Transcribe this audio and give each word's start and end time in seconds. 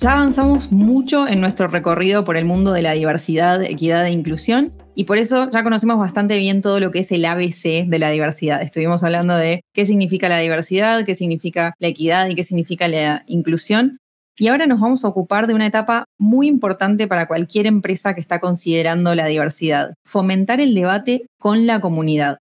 Ya 0.00 0.12
avanzamos 0.12 0.70
mucho 0.70 1.26
en 1.26 1.40
nuestro 1.40 1.66
recorrido 1.66 2.24
por 2.24 2.36
el 2.36 2.44
mundo 2.44 2.72
de 2.72 2.82
la 2.82 2.92
diversidad, 2.92 3.60
equidad 3.64 4.06
e 4.06 4.12
inclusión 4.12 4.72
y 4.94 5.04
por 5.04 5.18
eso 5.18 5.50
ya 5.50 5.64
conocemos 5.64 5.98
bastante 5.98 6.38
bien 6.38 6.62
todo 6.62 6.78
lo 6.78 6.92
que 6.92 7.00
es 7.00 7.10
el 7.10 7.24
ABC 7.24 7.84
de 7.84 7.98
la 7.98 8.10
diversidad. 8.10 8.62
Estuvimos 8.62 9.02
hablando 9.02 9.36
de 9.36 9.62
qué 9.74 9.86
significa 9.86 10.28
la 10.28 10.38
diversidad, 10.38 11.04
qué 11.04 11.16
significa 11.16 11.74
la 11.80 11.88
equidad 11.88 12.28
y 12.28 12.36
qué 12.36 12.44
significa 12.44 12.86
la 12.86 13.24
inclusión. 13.26 13.98
Y 14.38 14.46
ahora 14.46 14.68
nos 14.68 14.78
vamos 14.78 15.04
a 15.04 15.08
ocupar 15.08 15.48
de 15.48 15.54
una 15.54 15.66
etapa 15.66 16.04
muy 16.16 16.46
importante 16.46 17.08
para 17.08 17.26
cualquier 17.26 17.66
empresa 17.66 18.14
que 18.14 18.20
está 18.20 18.38
considerando 18.38 19.16
la 19.16 19.26
diversidad, 19.26 19.94
fomentar 20.04 20.60
el 20.60 20.76
debate 20.76 21.26
con 21.40 21.66
la 21.66 21.80
comunidad. 21.80 22.38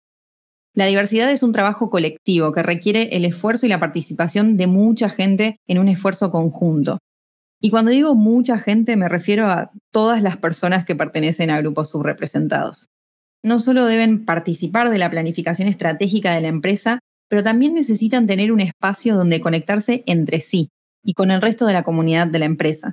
La 0.75 0.87
diversidad 0.87 1.31
es 1.31 1.45
un 1.45 1.53
trabajo 1.53 1.89
colectivo 1.89 2.51
que 2.51 2.65
requiere 2.65 3.11
el 3.13 3.25
esfuerzo 3.25 3.67
y 3.67 3.69
la 3.69 3.79
participación 3.79 4.57
de 4.57 4.67
mucha 4.67 5.09
gente 5.09 5.59
en 5.69 5.79
un 5.79 5.87
esfuerzo 5.87 6.33
conjunto. 6.33 6.99
Y 7.65 7.71
cuando 7.71 7.93
digo 7.93 8.15
mucha 8.15 8.59
gente 8.59 8.95
me 8.95 9.09
refiero 9.09 9.49
a 9.49 9.73
todas 9.91 10.21
las 10.21 10.37
personas 10.37 10.85
que 10.85 10.95
pertenecen 10.95 11.49
a 11.49 11.59
grupos 11.63 11.89
subrepresentados. 11.89 12.91
No 13.43 13.59
solo 13.59 13.87
deben 13.87 14.27
participar 14.27 14.91
de 14.91 14.99
la 14.99 15.09
planificación 15.09 15.67
estratégica 15.67 16.35
de 16.35 16.43
la 16.43 16.49
empresa, 16.49 16.99
pero 17.27 17.43
también 17.43 17.73
necesitan 17.73 18.27
tener 18.27 18.53
un 18.53 18.61
espacio 18.61 19.17
donde 19.17 19.41
conectarse 19.41 20.03
entre 20.05 20.41
sí 20.41 20.69
y 21.03 21.15
con 21.15 21.31
el 21.31 21.41
resto 21.41 21.65
de 21.65 21.73
la 21.73 21.85
comunidad 21.85 22.27
de 22.27 22.39
la 22.39 22.45
empresa. 22.45 22.93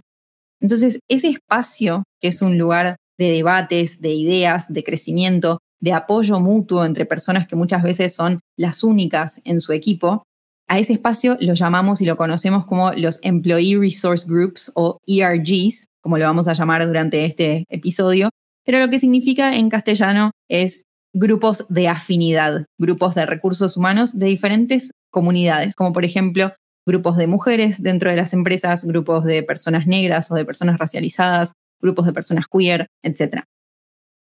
Entonces, 0.62 1.02
ese 1.10 1.28
espacio, 1.28 2.04
que 2.22 2.30
es 2.30 2.42
un 2.42 2.58
lugar 2.58 2.96
de 3.20 3.30
debates, 3.30 4.00
de 4.00 4.14
ideas, 4.14 4.72
de 4.72 4.86
crecimiento, 4.86 5.60
de 5.82 5.92
apoyo 5.92 6.40
mutuo 6.40 6.86
entre 6.86 7.06
personas 7.06 7.46
que 7.46 7.58
muchas 7.58 7.84
veces 7.84 8.14
son 8.14 8.40
las 8.58 8.86
únicas 8.86 9.42
en 9.44 9.60
su 9.60 9.74
equipo, 9.74 10.24
a 10.72 10.80
ese 10.80 10.94
espacio 10.94 11.36
lo 11.42 11.54
llamamos 11.54 12.00
y 12.00 12.06
lo 12.06 12.16
conocemos 12.16 12.66
como 12.66 12.94
los 12.94 13.20
Employee 13.24 13.78
Resource 13.78 14.26
Groups 14.26 14.72
o 14.74 15.00
ERGs, 15.06 15.90
como 16.02 16.18
lo 16.18 16.24
vamos 16.24 16.48
a 16.48 16.54
llamar 16.54 16.88
durante 16.88 17.26
este 17.26 17.66
episodio, 17.68 18.30
pero 18.66 18.80
lo 18.80 18.90
que 18.90 18.98
significa 18.98 19.54
en 19.54 19.70
castellano 19.70 20.32
es 20.50 20.84
grupos 21.14 21.66
de 21.68 21.90
afinidad, 21.90 22.68
grupos 22.80 23.16
de 23.16 23.26
recursos 23.26 23.76
humanos 23.76 24.18
de 24.18 24.28
diferentes 24.28 24.92
comunidades, 25.12 25.76
como 25.76 25.92
por 25.92 26.06
ejemplo 26.06 26.54
grupos 26.88 27.18
de 27.18 27.28
mujeres 27.28 27.84
dentro 27.84 28.10
de 28.10 28.16
las 28.16 28.32
empresas, 28.32 28.86
grupos 28.86 29.26
de 29.26 29.44
personas 29.44 29.88
negras 29.88 30.32
o 30.32 30.36
de 30.36 30.46
personas 30.46 30.80
racializadas, 30.80 31.52
grupos 31.82 32.06
de 32.06 32.14
personas 32.14 32.46
queer, 32.50 32.88
etc. 33.04 33.44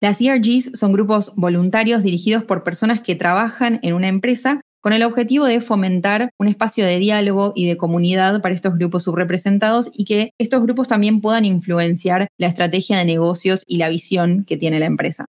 Las 0.02 0.20
ERGs 0.20 0.78
son 0.78 0.92
grupos 0.92 1.34
voluntarios 1.38 2.04
dirigidos 2.04 2.44
por 2.44 2.66
personas 2.66 3.00
que 3.00 3.16
trabajan 3.16 3.80
en 3.84 3.94
una 3.94 4.10
empresa 4.10 4.60
con 4.86 4.94
el 4.94 5.02
objetivo 5.02 5.46
de 5.46 5.62
fomentar 5.62 6.30
un 6.38 6.48
espacio 6.48 6.86
de 6.86 7.00
diálogo 7.00 7.54
y 7.56 7.68
de 7.68 7.76
comunidad 7.76 8.40
para 8.44 8.54
estos 8.54 8.76
grupos 8.76 9.02
subrepresentados 9.02 9.90
y 9.92 10.06
que 10.06 10.30
estos 10.38 10.62
grupos 10.62 10.88
también 10.88 11.22
puedan 11.22 11.44
influenciar 11.44 12.28
la 12.38 12.46
estrategia 12.46 13.00
de 13.00 13.06
negocios 13.06 13.64
y 13.66 13.78
la 13.78 13.90
visión 13.90 14.46
que 14.46 14.58
tiene 14.58 14.80
la 14.80 14.86
empresa. 14.86 15.26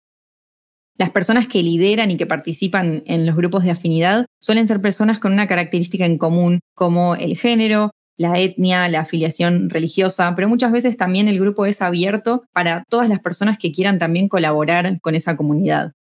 Las 0.97 1.11
personas 1.11 1.47
que 1.47 1.63
lideran 1.63 2.11
y 2.11 2.17
que 2.17 2.25
participan 2.25 3.03
en 3.05 3.25
los 3.25 3.37
grupos 3.37 3.63
de 3.63 3.71
afinidad 3.71 4.25
suelen 4.41 4.67
ser 4.67 4.81
personas 4.81 5.19
con 5.19 5.31
una 5.31 5.47
característica 5.47 6.05
en 6.05 6.17
común, 6.17 6.59
como 6.73 7.15
el 7.15 7.37
género, 7.37 7.91
la 8.17 8.37
etnia, 8.37 8.89
la 8.89 8.99
afiliación 8.99 9.69
religiosa, 9.69 10.35
pero 10.35 10.49
muchas 10.49 10.73
veces 10.73 10.97
también 10.97 11.29
el 11.29 11.39
grupo 11.39 11.65
es 11.65 11.81
abierto 11.81 12.43
para 12.51 12.83
todas 12.89 13.07
las 13.07 13.21
personas 13.21 13.57
que 13.57 13.71
quieran 13.71 13.99
también 13.99 14.27
colaborar 14.27 14.99
con 14.99 15.15
esa 15.15 15.37
comunidad. 15.37 15.93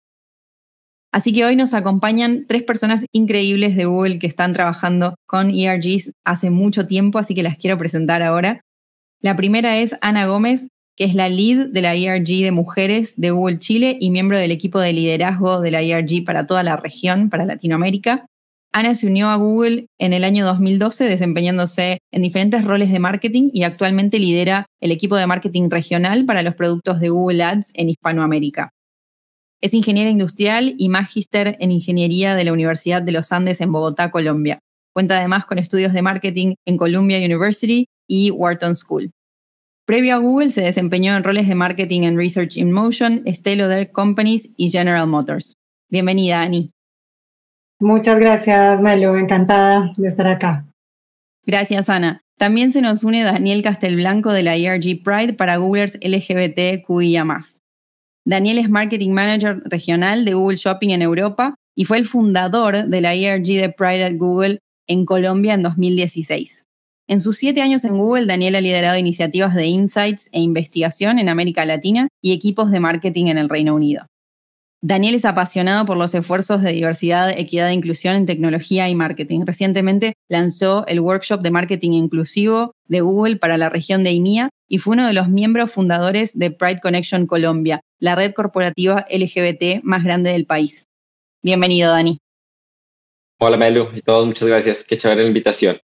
Así 1.12 1.34
que 1.34 1.44
hoy 1.44 1.56
nos 1.56 1.74
acompañan 1.74 2.46
tres 2.48 2.62
personas 2.62 3.05
increíbles 3.12 3.77
de 3.77 3.84
Google 3.84 4.18
que 4.18 4.27
están 4.27 4.55
trabajando 4.55 5.14
con 5.27 5.50
ERGs 5.50 6.12
hace 6.24 6.48
mucho 6.48 6.86
tiempo, 6.86 7.18
así 7.18 7.34
que 7.34 7.42
las 7.42 7.58
quiero 7.58 7.77
presentar 7.77 8.22
ahora. 8.22 8.62
La 9.20 9.36
primera 9.36 9.77
es 9.77 9.94
Ana 10.00 10.27
Gómez, 10.27 10.68
que 10.96 11.05
es 11.05 11.14
la 11.14 11.28
lead 11.28 11.68
de 11.68 11.83
la 11.83 11.95
ERG 11.95 12.42
de 12.42 12.50
mujeres 12.50 13.14
de 13.17 13.30
Google 13.30 13.58
Chile 13.58 13.98
y 14.00 14.11
miembro 14.11 14.39
del 14.39 14.50
equipo 14.50 14.80
de 14.80 14.95
liderazgo 14.95 15.61
de 15.61 15.70
la 15.70 15.83
ERG 15.83 16.24
para 16.24 16.46
toda 16.46 16.62
la 16.62 16.77
región, 16.77 17.29
para 17.29 17.44
Latinoamérica. 17.44 18.24
Ana 18.73 18.94
se 18.94 19.06
unió 19.06 19.29
a 19.29 19.36
Google 19.36 19.89
en 19.98 20.14
el 20.14 20.24
año 20.24 20.46
2012 20.46 21.05
desempeñándose 21.05 21.98
en 22.11 22.23
diferentes 22.23 22.64
roles 22.64 22.90
de 22.90 22.98
marketing 22.98 23.50
y 23.52 23.64
actualmente 23.64 24.18
lidera 24.18 24.64
el 24.80 24.92
equipo 24.92 25.17
de 25.17 25.27
marketing 25.27 25.68
regional 25.68 26.24
para 26.24 26.42
los 26.42 26.55
productos 26.55 27.00
de 27.00 27.11
Google 27.11 27.44
Ads 27.44 27.70
en 27.74 27.90
Hispanoamérica. 27.90 28.70
Es 29.62 29.74
ingeniera 29.74 30.11
industrial 30.11 30.74
y 30.77 30.89
magíster 30.89 31.56
en 31.61 31.70
ingeniería 31.70 32.34
de 32.34 32.45
la 32.45 32.52
Universidad 32.52 33.00
de 33.00 33.12
los 33.12 33.30
Andes 33.30 33.61
en 33.61 33.70
Bogotá, 33.70 34.11
Colombia. 34.11 34.58
Cuenta 34.92 35.17
además 35.17 35.46
con 35.46 35.58
estudios 35.58 35.92
de 35.92 36.02
marketing 36.02 36.55
en 36.67 36.77
Columbia 36.77 37.18
University 37.18 37.86
y 38.08 38.33
Wharton 38.33 38.74
School. 38.74 39.12
Previo 39.86 40.17
a 40.17 40.18
Google 40.18 40.50
se 40.50 40.62
desempeñó 40.62 41.17
en 41.17 41.23
roles 41.23 41.46
de 41.46 41.55
marketing 41.55 42.02
en 42.02 42.17
Research 42.17 42.56
in 42.56 42.73
Motion, 42.73 43.23
Estée 43.24 43.55
Lauder 43.55 43.92
Companies 43.92 44.50
y 44.56 44.70
General 44.70 45.06
Motors. 45.06 45.55
Bienvenida, 45.89 46.42
Ani. 46.42 46.70
Muchas 47.80 48.18
gracias, 48.18 48.80
Melo. 48.80 49.17
Encantada 49.17 49.92
de 49.96 50.08
estar 50.08 50.27
acá. 50.27 50.67
Gracias, 51.46 51.89
Ana. 51.89 52.20
También 52.36 52.73
se 52.73 52.80
nos 52.80 53.05
une 53.05 53.23
Daniel 53.23 53.62
Castelblanco 53.62 54.33
de 54.33 54.42
la 54.42 54.56
ERG 54.56 55.05
Pride 55.05 55.34
para 55.34 55.56
Googlers 55.56 55.98
LGBTQIA. 56.02 57.24
Daniel 58.24 58.58
es 58.58 58.70
Marketing 58.70 59.10
Manager 59.10 59.62
regional 59.64 60.24
de 60.24 60.34
Google 60.34 60.56
Shopping 60.56 60.90
en 60.90 61.02
Europa 61.02 61.56
y 61.77 61.86
fue 61.86 61.98
el 61.98 62.05
fundador 62.05 62.86
de 62.86 63.00
la 63.00 63.14
ERG 63.14 63.46
de 63.46 63.74
Pride 63.77 64.05
at 64.05 64.14
Google 64.14 64.60
en 64.86 65.05
Colombia 65.05 65.55
en 65.55 65.62
2016. 65.62 66.66
En 67.08 67.20
sus 67.20 67.36
siete 67.36 67.62
años 67.62 67.84
en 67.84 67.98
Google, 67.98 68.27
Daniel 68.27 68.55
ha 68.55 68.61
liderado 68.61 68.96
iniciativas 68.96 69.55
de 69.55 69.66
insights 69.66 70.28
e 70.32 70.40
investigación 70.40 71.18
en 71.18 71.28
América 71.28 71.64
Latina 71.64 72.08
y 72.22 72.32
equipos 72.32 72.70
de 72.70 72.78
marketing 72.78 73.27
en 73.27 73.38
el 73.38 73.48
Reino 73.48 73.74
Unido. 73.74 74.06
Daniel 74.84 75.14
es 75.14 75.24
apasionado 75.24 75.86
por 75.86 75.96
los 75.96 76.12
esfuerzos 76.12 76.60
de 76.60 76.72
diversidad, 76.72 77.30
equidad 77.30 77.68
e 77.68 77.72
inclusión 77.72 78.16
en 78.16 78.26
tecnología 78.26 78.88
y 78.88 78.96
marketing. 78.96 79.42
Recientemente 79.46 80.14
lanzó 80.28 80.84
el 80.88 80.98
workshop 80.98 81.40
de 81.40 81.52
marketing 81.52 81.92
inclusivo 81.92 82.74
de 82.88 83.00
Google 83.00 83.36
para 83.36 83.56
la 83.56 83.68
región 83.68 84.02
de 84.02 84.10
IMIA 84.10 84.48
y 84.68 84.78
fue 84.78 84.94
uno 84.94 85.06
de 85.06 85.12
los 85.12 85.28
miembros 85.28 85.70
fundadores 85.70 86.36
de 86.36 86.50
Pride 86.50 86.80
Connection 86.80 87.28
Colombia, 87.28 87.80
la 88.00 88.16
red 88.16 88.34
corporativa 88.34 89.06
LGBT 89.08 89.84
más 89.84 90.02
grande 90.02 90.32
del 90.32 90.46
país. 90.46 90.88
Bienvenido, 91.44 91.92
Dani. 91.92 92.18
Hola, 93.38 93.56
Melu, 93.56 93.88
y 93.94 94.00
todos, 94.00 94.26
muchas 94.26 94.48
gracias. 94.48 94.82
Qué 94.82 94.96
chévere 94.96 95.22
la 95.22 95.28
invitación. 95.28 95.78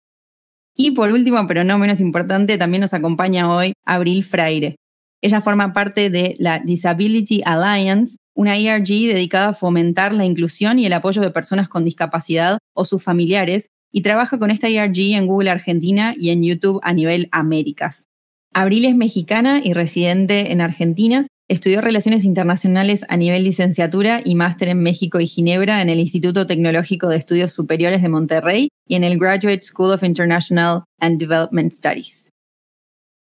Y 0.76 0.93
por 0.93 1.11
último, 1.11 1.44
pero 1.49 1.65
no 1.65 1.78
menos 1.78 2.00
importante, 2.00 2.59
también 2.59 2.82
nos 2.82 2.94
acompaña 2.94 3.53
hoy 3.53 3.72
Abril 3.84 4.22
Fraire. 4.22 4.76
Ella 5.21 5.41
forma 5.41 5.72
parte 5.72 6.11
de 6.11 6.37
la 6.38 6.61
Disability 6.61 7.43
Alliance, 7.44 8.19
una 8.34 8.56
ERG 8.56 8.87
dedicada 8.87 9.49
a 9.49 9.55
fomentar 9.55 10.12
la 10.12 10.25
inclusión 10.25 10.78
y 10.78 10.87
el 10.87 10.93
apoyo 10.93 11.22
de 11.22 11.31
personas 11.31 11.69
con 11.69 11.84
discapacidad 11.84 12.59
o 12.75 12.84
sus 12.84 13.03
familiares, 13.03 13.71
y 13.93 14.03
trabaja 14.03 14.39
con 14.41 14.50
esta 14.50 14.69
ERG 14.69 15.15
en 15.15 15.28
Google 15.28 15.50
Argentina 15.50 16.15
y 16.19 16.31
en 16.31 16.43
YouTube 16.43 16.81
a 16.83 16.93
nivel 16.93 17.28
Américas. 17.31 18.09
Abril 18.53 18.84
es 18.87 18.97
mexicana 18.97 19.61
y 19.62 19.73
residente 19.73 20.50
en 20.50 20.61
Argentina. 20.61 21.28
Estudió 21.49 21.81
Relaciones 21.81 22.25
Internacionales 22.25 23.06
a 23.09 23.17
nivel 23.17 23.44
licenciatura 23.44 24.21
y 24.25 24.34
máster 24.34 24.69
en 24.69 24.83
México 24.83 25.21
y 25.21 25.27
Ginebra 25.27 25.81
en 25.81 25.91
el 25.91 26.00
Instituto 26.00 26.47
Tecnológico 26.47 27.09
de 27.09 27.19
Estudios 27.19 27.53
Superiores 27.53 28.03
de 28.03 28.09
Monterrey 28.09 28.69
y 28.89 28.97
en 28.97 29.05
el 29.05 29.19
Graduate 29.19 29.62
School 29.62 29.93
of 29.93 30.03
International 30.03 30.83
and 31.00 31.21
Development 31.21 31.73
Studies. 31.73 32.34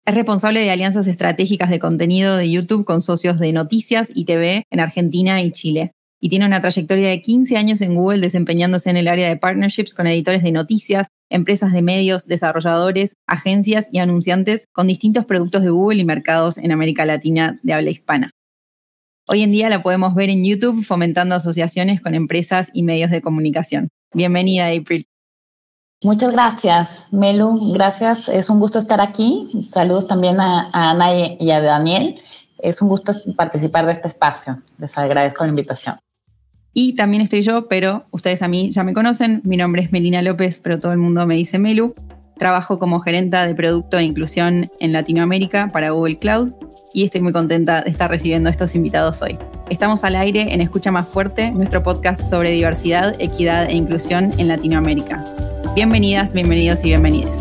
Es 0.07 0.13
responsable 0.13 0.59
de 0.59 0.69
alianzas 0.69 1.07
estratégicas 1.07 1.71
de 1.71 1.79
contenido 1.79 2.37
de 2.37 2.51
YouTube 2.51 2.85
con 2.85 3.01
socios 3.01 3.39
de 3.39 3.51
noticias 3.51 4.11
y 4.13 4.25
TV 4.25 4.67
en 4.69 4.79
Argentina 4.79 5.41
y 5.41 5.51
Chile. 5.51 5.93
Y 6.21 6.29
tiene 6.29 6.45
una 6.45 6.61
trayectoria 6.61 7.09
de 7.09 7.23
15 7.23 7.57
años 7.57 7.81
en 7.81 7.95
Google 7.95 8.21
desempeñándose 8.21 8.91
en 8.91 8.97
el 8.97 9.07
área 9.07 9.27
de 9.27 9.35
partnerships 9.35 9.95
con 9.95 10.05
editores 10.05 10.43
de 10.43 10.51
noticias, 10.51 11.07
empresas 11.31 11.73
de 11.73 11.81
medios, 11.81 12.27
desarrolladores, 12.27 13.15
agencias 13.25 13.89
y 13.91 13.97
anunciantes 13.97 14.67
con 14.71 14.85
distintos 14.85 15.25
productos 15.25 15.63
de 15.63 15.71
Google 15.71 16.01
y 16.01 16.05
mercados 16.05 16.59
en 16.59 16.71
América 16.71 17.03
Latina 17.05 17.59
de 17.63 17.73
habla 17.73 17.89
hispana. 17.89 18.29
Hoy 19.27 19.41
en 19.41 19.51
día 19.51 19.69
la 19.69 19.81
podemos 19.81 20.13
ver 20.13 20.29
en 20.29 20.43
YouTube 20.43 20.85
fomentando 20.85 21.33
asociaciones 21.33 21.99
con 21.99 22.13
empresas 22.13 22.69
y 22.75 22.83
medios 22.83 23.09
de 23.09 23.21
comunicación. 23.21 23.89
Bienvenida, 24.13 24.67
April. 24.67 25.07
Muchas 26.05 26.33
gracias, 26.33 27.07
Melu. 27.11 27.73
Gracias. 27.73 28.29
Es 28.29 28.51
un 28.51 28.59
gusto 28.59 28.77
estar 28.77 29.01
aquí. 29.01 29.49
Saludos 29.67 30.07
también 30.07 30.39
a, 30.39 30.69
Ana 30.71 31.07
y 31.15 31.49
a 31.49 31.59
Daniel. 31.59 32.15
Es 32.59 32.79
un 32.83 32.89
gusto 32.89 33.11
participar 33.35 33.87
de 33.87 33.93
este 33.93 34.07
espacio. 34.07 34.61
Les 34.77 34.95
agradezco 34.99 35.43
la 35.43 35.49
invitación. 35.49 35.95
Y 36.75 36.93
también 36.93 37.23
estoy 37.23 37.41
yo, 37.41 37.67
pero 37.67 38.05
ustedes 38.11 38.43
a 38.43 38.47
mí 38.47 38.69
ya 38.69 38.83
me 38.83 38.93
conocen. 38.93 39.41
Mi 39.45 39.57
nombre 39.57 39.81
es 39.81 39.91
Melina 39.91 40.21
López, 40.21 40.59
pero 40.61 40.79
todo 40.79 40.91
el 40.91 40.99
mundo 40.99 41.25
me 41.25 41.37
dice 41.37 41.57
Melu. 41.57 41.95
Trabajo 42.37 42.77
como 42.77 42.99
gerenta 42.99 43.47
de 43.47 43.55
producto 43.55 43.97
e 43.97 44.03
inclusión 44.03 44.69
en 44.79 44.93
Latinoamérica 44.93 45.71
para 45.73 45.89
Google 45.89 46.19
Cloud 46.19 46.53
y 46.93 47.03
estoy 47.03 47.21
muy 47.21 47.33
contenta 47.33 47.81
de 47.81 47.89
estar 47.89 48.11
recibiendo 48.11 48.47
a 48.47 48.51
estos 48.51 48.75
invitados 48.75 49.23
hoy. 49.23 49.39
Estamos 49.71 50.03
al 50.03 50.15
aire 50.17 50.53
en 50.53 50.61
Escucha 50.61 50.91
Más 50.91 51.07
Fuerte, 51.07 51.49
nuestro 51.49 51.81
podcast 51.81 52.29
sobre 52.29 52.51
diversidad, 52.51 53.15
equidad 53.17 53.67
e 53.71 53.73
inclusión 53.73 54.31
en 54.37 54.49
Latinoamérica. 54.49 55.25
Bienvenidas, 55.75 56.31
bienvenidos 56.31 56.85
y 56.85 56.87
bienvenidas. 56.87 57.37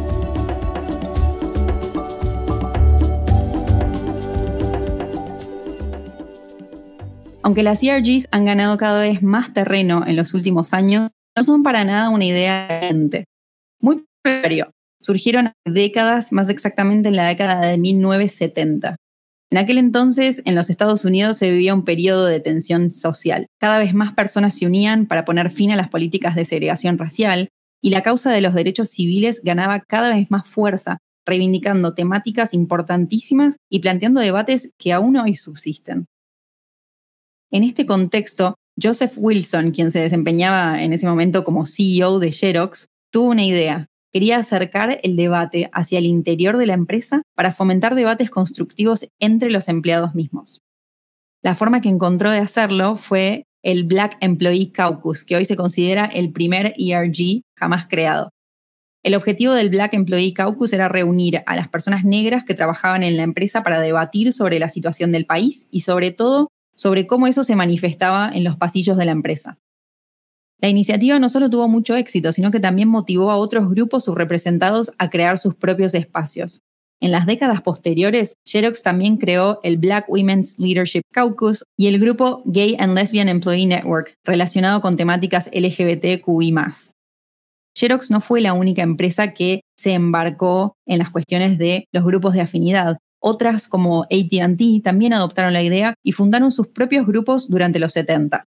Aunque 7.45 7.63
las 7.63 7.81
ERGs 7.81 8.27
han 8.33 8.45
ganado 8.45 8.77
cada 8.77 9.03
vez 9.03 9.23
más 9.23 9.55
terreno 9.55 10.03
en 10.05 10.17
los 10.17 10.35
últimos 10.35 10.75
años, 10.75 11.13
no 11.37 11.45
son 11.45 11.63
para 11.63 11.85
nada 11.85 12.11
una 12.11 12.25
idea 12.25 12.67
reciente. 12.67 13.27
Muy 13.81 14.05
precario. 14.21 14.73
Surgieron 15.01 15.53
décadas, 15.65 16.33
más 16.33 16.49
exactamente 16.49 17.11
en 17.11 17.15
la 17.15 17.29
década 17.29 17.65
de 17.65 17.79
1970. 17.79 18.97
En 19.53 19.59
aquel 19.59 19.79
entonces, 19.79 20.43
en 20.45 20.57
los 20.57 20.71
Estados 20.71 21.05
Unidos 21.05 21.37
se 21.37 21.53
vivía 21.53 21.73
un 21.73 21.85
periodo 21.85 22.27
de 22.27 22.41
tensión 22.41 22.91
social. 22.91 23.47
Cada 23.61 23.79
vez 23.79 23.95
más 23.95 24.13
personas 24.13 24.59
se 24.59 24.67
unían 24.67 25.07
para 25.07 25.25
poner 25.25 25.51
fin 25.51 25.71
a 25.71 25.77
las 25.77 25.89
políticas 25.89 26.35
de 26.35 26.45
segregación 26.45 26.99
racial, 26.99 27.49
y 27.85 27.91
la 27.91 28.03
causa 28.03 28.33
de 28.33 28.41
los 28.41 28.55
derechos 28.55 28.89
civiles 28.89 29.43
ganaba 29.45 29.81
cada 29.81 30.15
vez 30.17 30.31
más 30.31 30.49
fuerza, 30.49 30.97
reivindicando 31.27 31.93
temáticas 31.93 32.55
importantísimas 32.55 33.59
y 33.71 33.81
planteando 33.81 34.23
debates 34.23 34.73
que 34.79 34.95
aún 34.95 35.19
hoy 35.19 35.35
subsisten. 35.35 36.07
En 37.51 37.63
este 37.63 37.85
contexto, 37.85 38.55
Joseph 38.83 39.13
Wilson, 39.19 39.73
quien 39.73 39.91
se 39.91 39.99
desempeñaba 39.99 40.83
en 40.83 40.95
ese 40.95 41.07
momento 41.07 41.45
como 41.45 41.67
CEO 41.67 42.21
de 42.21 42.33
Xerox, 42.33 42.87
tuvo 43.13 43.29
una 43.33 43.45
idea. 43.45 43.87
Quería 44.11 44.39
acercar 44.39 44.99
el 45.03 45.15
debate 45.15 45.69
hacia 45.75 45.99
el 45.99 46.07
interior 46.07 46.57
de 46.57 46.65
la 46.65 46.73
empresa 46.73 47.21
para 47.37 47.53
fomentar 47.53 47.95
debates 47.95 48.31
constructivos 48.31 49.07
entre 49.21 49.51
los 49.51 49.69
empleados 49.69 50.15
mismos. 50.15 50.63
La 51.43 51.55
forma 51.55 51.83
que 51.83 51.91
encontró 51.91 52.31
de 52.31 52.39
hacerlo 52.39 52.97
fue 52.97 53.45
el 53.65 53.85
Black 53.85 54.19
Employee 54.21 54.71
Caucus, 54.71 55.25
que 55.25 55.37
hoy 55.37 55.47
se 55.47 55.57
considera 55.57 56.05
el 56.05 56.33
primer 56.33 56.75
ERG 56.79 57.41
jamás 57.59 57.89
creado. 57.89 58.31
El 59.03 59.15
objetivo 59.15 59.53
del 59.55 59.71
Black 59.71 59.95
Employee 59.95 60.35
Caucus 60.35 60.73
era 60.73 60.89
reunir 60.89 61.43
a 61.47 61.57
las 61.57 61.69
personas 61.69 62.05
negras 62.05 62.45
que 62.45 62.55
trabajaban 62.55 63.03
en 63.03 63.17
la 63.17 63.23
empresa 63.23 63.63
para 63.63 63.81
debatir 63.81 64.33
sobre 64.33 64.59
la 64.59 64.69
situación 64.69 65.13
del 65.13 65.27
país 65.27 65.67
y 65.71 65.81
sobre 65.81 66.11
todo 66.11 66.49
sobre 66.77 67.07
cómo 67.07 67.27
eso 67.27 67.43
se 67.43 67.57
manifestaba 67.57 68.31
en 68.33 68.45
los 68.45 68.57
pasillos 68.57 68.97
de 68.97 69.05
la 69.07 69.13
empresa. 69.13 69.59
La 70.61 70.69
iniciativa 70.69 71.19
no 71.19 71.29
solo 71.29 71.51
tuvo 71.51 71.69
mucho 71.69 71.95
éxito, 71.97 72.33
sino 72.33 72.51
que 72.51 72.61
también 72.61 72.89
motivó 72.89 73.31
a 73.31 73.37
otros 73.37 73.69
grupos 73.71 74.05
subrepresentados 74.05 74.93
a 74.99 75.11
crear 75.11 75.39
sus 75.39 75.55
propios 75.55 75.95
espacios. 75.95 76.64
En 77.00 77.11
las 77.11 77.26
décadas 77.26 77.61
posteriores, 77.61 78.37
Xerox 78.46 78.82
también 78.82 79.17
creó 79.17 79.61
el 79.62 79.76
Black 79.76 80.08
Women's 80.08 80.58
Leadership 80.58 81.02
Caucus 81.12 81.64
y 81.76 81.88
el 81.88 81.99
grupo 81.99 82.43
Gay 82.46 82.76
and 82.79 82.94
Lesbian 82.94 83.29
Employee 83.29 83.67
Network, 83.67 84.14
relacionado 84.25 84.81
con 84.81 84.96
temáticas 84.96 85.50
LGBTQI. 85.52 86.55
Xerox 87.76 88.11
no 88.11 88.20
fue 88.20 88.41
la 88.41 88.52
única 88.52 88.82
empresa 88.82 89.35
que 89.35 89.62
se 89.76 89.93
embarcó 89.93 90.76
en 90.87 90.99
las 90.99 91.11
cuestiones 91.11 91.58
de 91.58 91.87
los 91.93 92.05
grupos 92.05 92.35
de 92.35 92.41
afinidad. 92.41 92.99
Otras 93.20 93.69
como 93.69 94.05
ATT 94.05 94.82
también 94.82 95.12
adoptaron 95.12 95.52
la 95.52 95.62
idea 95.62 95.94
y 96.05 96.12
fundaron 96.12 96.52
sus 96.52 96.69
propios 96.69 97.06
grupos 97.06 97.49
durante 97.49 97.79
los 97.79 97.93
70. 97.93 98.44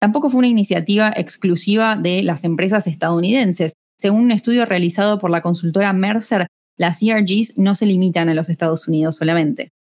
Tampoco 0.00 0.30
fue 0.30 0.38
una 0.38 0.48
iniciativa 0.48 1.12
exclusiva 1.16 1.96
de 1.96 2.22
las 2.22 2.44
empresas 2.44 2.86
estadounidenses. 2.86 3.72
Según 3.98 4.22
un 4.22 4.30
estudio 4.30 4.64
realizado 4.64 5.18
por 5.18 5.30
la 5.30 5.40
consultora 5.40 5.92
Mercer, 5.92 6.46
las 6.78 7.02
ERGs 7.02 7.58
no 7.58 7.74
se 7.74 7.86
limitan 7.86 8.28
a 8.28 8.34
los 8.34 8.48
Estados 8.48 8.88
Unidos 8.88 9.16
solamente. 9.16 9.72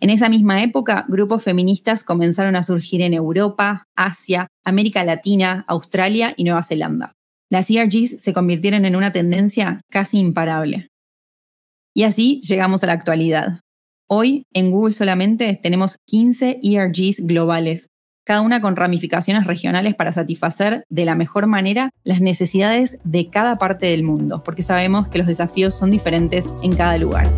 En 0.00 0.10
esa 0.10 0.28
misma 0.28 0.62
época, 0.62 1.06
grupos 1.08 1.42
feministas 1.42 2.02
comenzaron 2.02 2.56
a 2.56 2.62
surgir 2.62 3.00
en 3.02 3.14
Europa, 3.14 3.84
Asia, 3.96 4.48
América 4.64 5.04
Latina, 5.04 5.64
Australia 5.68 6.34
y 6.36 6.44
Nueva 6.44 6.62
Zelanda. 6.62 7.12
Las 7.50 7.70
ERGs 7.70 8.20
se 8.20 8.32
convirtieron 8.32 8.84
en 8.84 8.96
una 8.96 9.12
tendencia 9.12 9.80
casi 9.90 10.18
imparable. 10.18 10.88
Y 11.94 12.02
así 12.02 12.40
llegamos 12.42 12.82
a 12.82 12.88
la 12.88 12.92
actualidad. 12.92 13.60
Hoy 14.08 14.44
en 14.52 14.70
Google 14.70 14.92
solamente 14.92 15.58
tenemos 15.62 15.96
15 16.06 16.60
ERGs 16.62 17.26
globales, 17.26 17.88
cada 18.26 18.40
una 18.40 18.60
con 18.60 18.74
ramificaciones 18.74 19.46
regionales 19.46 19.94
para 19.94 20.12
satisfacer 20.12 20.82
de 20.90 21.04
la 21.04 21.14
mejor 21.14 21.46
manera 21.46 21.90
las 22.02 22.20
necesidades 22.20 22.98
de 23.04 23.30
cada 23.30 23.56
parte 23.56 23.86
del 23.86 24.02
mundo, 24.02 24.42
porque 24.42 24.64
sabemos 24.64 25.06
que 25.06 25.18
los 25.18 25.28
desafíos 25.28 25.74
son 25.74 25.92
diferentes 25.92 26.46
en 26.60 26.74
cada 26.74 26.98
lugar. 26.98 27.30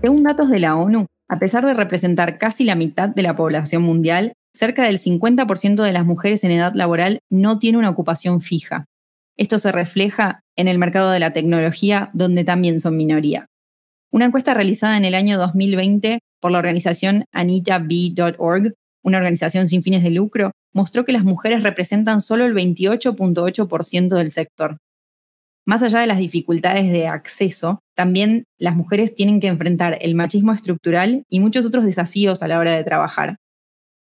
Según 0.00 0.22
datos 0.22 0.48
de 0.48 0.58
la 0.58 0.74
ONU, 0.74 1.04
a 1.28 1.38
pesar 1.38 1.66
de 1.66 1.74
representar 1.74 2.38
casi 2.38 2.64
la 2.64 2.76
mitad 2.76 3.10
de 3.10 3.22
la 3.22 3.36
población 3.36 3.82
mundial, 3.82 4.32
cerca 4.54 4.84
del 4.84 4.98
50% 4.98 5.82
de 5.82 5.92
las 5.92 6.06
mujeres 6.06 6.44
en 6.44 6.50
edad 6.50 6.72
laboral 6.74 7.18
no 7.28 7.58
tiene 7.58 7.76
una 7.76 7.90
ocupación 7.90 8.40
fija. 8.40 8.86
Esto 9.36 9.58
se 9.58 9.70
refleja 9.70 10.40
en 10.56 10.68
el 10.68 10.78
mercado 10.78 11.10
de 11.10 11.20
la 11.20 11.34
tecnología, 11.34 12.08
donde 12.14 12.42
también 12.42 12.80
son 12.80 12.96
minoría. 12.96 13.48
Una 14.10 14.26
encuesta 14.26 14.54
realizada 14.54 14.96
en 14.96 15.04
el 15.04 15.14
año 15.14 15.36
2020 15.36 16.20
por 16.44 16.52
la 16.52 16.58
organización 16.58 17.24
AnitaB.org, 17.32 18.74
una 19.02 19.16
organización 19.16 19.66
sin 19.66 19.82
fines 19.82 20.02
de 20.02 20.10
lucro, 20.10 20.50
mostró 20.74 21.06
que 21.06 21.12
las 21.12 21.24
mujeres 21.24 21.62
representan 21.62 22.20
solo 22.20 22.44
el 22.44 22.54
28.8% 22.54 24.08
del 24.14 24.30
sector. 24.30 24.76
Más 25.66 25.82
allá 25.82 26.00
de 26.00 26.06
las 26.06 26.18
dificultades 26.18 26.92
de 26.92 27.06
acceso, 27.06 27.80
también 27.96 28.44
las 28.58 28.76
mujeres 28.76 29.14
tienen 29.14 29.40
que 29.40 29.46
enfrentar 29.46 29.96
el 30.02 30.14
machismo 30.14 30.52
estructural 30.52 31.22
y 31.30 31.40
muchos 31.40 31.64
otros 31.64 31.86
desafíos 31.86 32.42
a 32.42 32.48
la 32.48 32.58
hora 32.58 32.72
de 32.72 32.84
trabajar. 32.84 33.36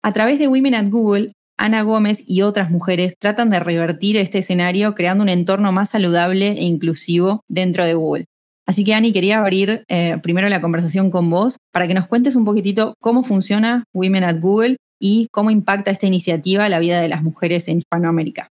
A 0.03 0.13
través 0.13 0.41
de 0.41 0.49
Women 0.49 0.75
at 0.75 0.89
Google, 0.91 1.33
Ana 1.57 1.83
Gómez 1.83 2.25
y 2.27 2.43
otras 2.43 2.73
mujeres 2.73 3.15
tratan 3.21 3.51
de 3.51 3.61
revertir 3.61 4.17
este 4.17 4.39
escenario 4.39 4.97
creando 4.97 5.23
un 5.23 5.29
entorno 5.29 5.71
más 5.71 5.91
saludable 5.91 6.49
e 6.49 6.65
inclusivo 6.65 7.45
dentro 7.47 7.85
de 7.85 7.95
Google. 7.95 8.27
Así 8.67 8.85
que 8.85 8.95
Ani, 8.95 9.13
quería 9.13 9.39
abrir 9.39 9.85
eh, 9.89 10.19
primero 10.23 10.49
la 10.49 10.61
conversación 10.61 11.11
con 11.11 11.31
vos 11.31 11.57
para 11.73 11.87
que 11.87 11.95
nos 11.95 12.07
cuentes 12.07 12.35
un 12.37 12.45
poquitito 12.45 12.95
cómo 13.01 13.23
funciona 13.23 13.85
Women 13.95 14.25
at 14.25 14.41
Google 14.41 14.77
y 15.01 15.29
cómo 15.31 15.51
impacta 15.51 15.91
esta 15.91 16.07
iniciativa 16.07 16.69
la 16.69 16.79
vida 16.79 17.01
de 17.01 17.09
las 17.09 17.23
mujeres 17.23 17.69
en 17.69 17.79
Hispanoamérica. 17.79 18.49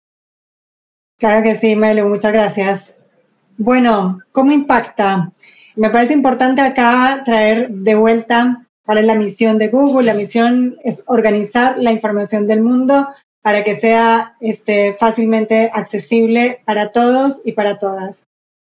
Claro 1.19 1.43
que 1.43 1.57
sí, 1.57 1.77
Melo, 1.77 2.09
muchas 2.09 2.33
gracias. 2.33 2.97
Bueno, 3.57 4.19
¿cómo 4.33 4.53
impacta? 4.53 5.33
Me 5.77 5.89
parece 5.89 6.13
importante 6.13 6.61
acá 6.61 7.23
traer 7.25 7.71
de 7.71 7.95
vuelta 7.95 8.67
¿Cuál 8.85 8.99
es 8.99 9.05
la 9.05 9.15
misión 9.15 9.59
de 9.59 9.69
Google? 9.69 10.07
La 10.07 10.15
misión 10.15 10.77
es 10.83 11.05
organizar 11.07 11.79
la 11.79 11.93
información 11.93 12.47
del 12.47 12.63
mundo 12.63 13.09
para 13.41 13.65
que 13.65 13.79
sea 13.79 14.37
este, 14.41 14.95
fácilmente 14.95 15.71
accesible 15.73 16.61
para 16.65 16.91
todos 16.91 17.41
y 17.45 17.53
para 17.53 17.79
todas. 17.79 18.25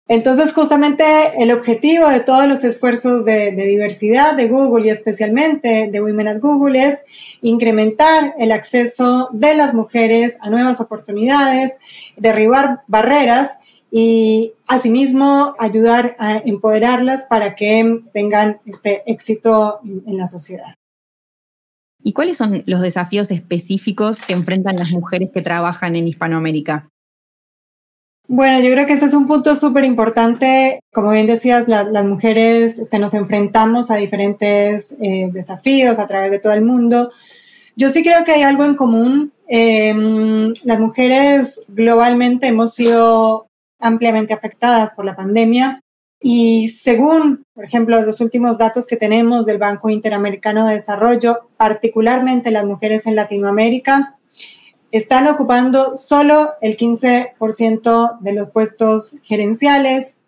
Entonces, 0.10 0.54
justamente 0.54 1.04
el 1.38 1.52
objetivo 1.52 2.08
de 2.08 2.22
todos 2.22 2.48
los 2.48 2.64
esfuerzos 2.64 3.26
de, 3.26 3.52
diversidad 3.52 4.36
de 4.36 4.48
Google 4.48 4.88
y 4.88 4.90
especialmente 4.90 5.90
de 5.92 6.02
Women 6.02 6.30
at 6.30 6.40
Google 6.40 6.82
es 6.82 7.04
incrementar 7.42 8.34
el 8.40 8.54
acceso 8.54 9.30
de 9.34 9.56
las 9.56 9.74
mujeres 9.74 10.38
a 10.40 10.50
nuevas 10.50 10.80
oportunidades, 10.80 11.74
derribar 12.16 12.84
barreras 12.88 13.58
y 13.92 14.54
asimismo 14.68 15.56
ayudar 15.60 16.16
a 16.20 16.38
empoderarlas 16.38 17.24
para 17.24 17.56
que 17.56 18.02
tengan 18.14 18.62
este 18.66 19.04
éxito 19.08 19.82
en 19.84 20.18
la 20.18 20.28
sociedad. 20.28 20.74
¿Y 22.02 22.14
cuáles 22.14 22.38
son 22.38 22.64
los 22.66 22.82
desafíos 22.82 23.30
específicos 23.32 24.22
que 24.22 24.32
enfrentan 24.32 24.78
las 24.78 24.92
mujeres 24.92 25.32
que 25.34 25.42
trabajan 25.42 25.98
en 25.98 26.08
Hispanoamérica? 26.08 26.88
Bueno, 28.30 28.60
yo 28.60 28.70
creo 28.72 28.86
que 28.86 28.94
ese 28.94 29.06
es 29.06 29.14
un 29.14 29.26
punto 29.26 29.56
súper 29.56 29.86
importante. 29.86 30.82
Como 30.92 31.12
bien 31.12 31.28
decías, 31.28 31.68
las 31.70 32.06
mujeres 32.06 32.78
este, 32.78 33.00
nos 33.00 33.14
enfrentamos 33.14 33.90
a 33.90 33.96
diferentes 33.96 34.98
eh, 35.02 35.30
desafíos 35.32 35.98
a 35.98 36.08
través 36.08 36.32
de 36.32 36.40
todo 36.40 36.52
el 36.52 36.62
mundo. 36.62 37.10
Yo 37.78 37.90
sí 37.90 38.04
creo 38.04 38.26
que 38.26 38.34
hay 38.34 38.42
algo 38.42 38.66
en 38.66 38.76
común. 38.76 39.32
Em, 39.48 40.54
las 40.64 40.80
mujeres 40.80 41.64
globalmente 41.70 42.48
hemos 42.48 42.74
sido 42.74 43.48
ampliamente 43.80 44.34
afectadas 44.34 44.92
por 44.94 45.06
la 45.06 45.16
pandemia. 45.16 45.80
Y 46.20 46.70
según, 46.70 47.44
por 47.54 47.64
ejemplo, 47.64 48.02
los 48.02 48.20
últimos 48.20 48.58
datos 48.58 48.88
que 48.88 48.98
tenemos 48.98 49.46
del 49.46 49.60
Banco 49.60 49.90
Interamericano 49.90 50.68
de 50.68 50.74
Desarrollo, 50.74 51.48
particularmente 51.56 52.52
las 52.52 52.66
mujeres 52.66 53.06
en 53.06 53.16
Latinoamérica, 53.16 54.17
están 54.91 55.27
ocupando 55.27 55.98
solo 55.98 56.53
el 56.62 56.77
15% 56.77 58.20
de 58.20 58.34
los 58.34 58.50
puestos 58.50 59.17
gerenciales. 59.24 60.20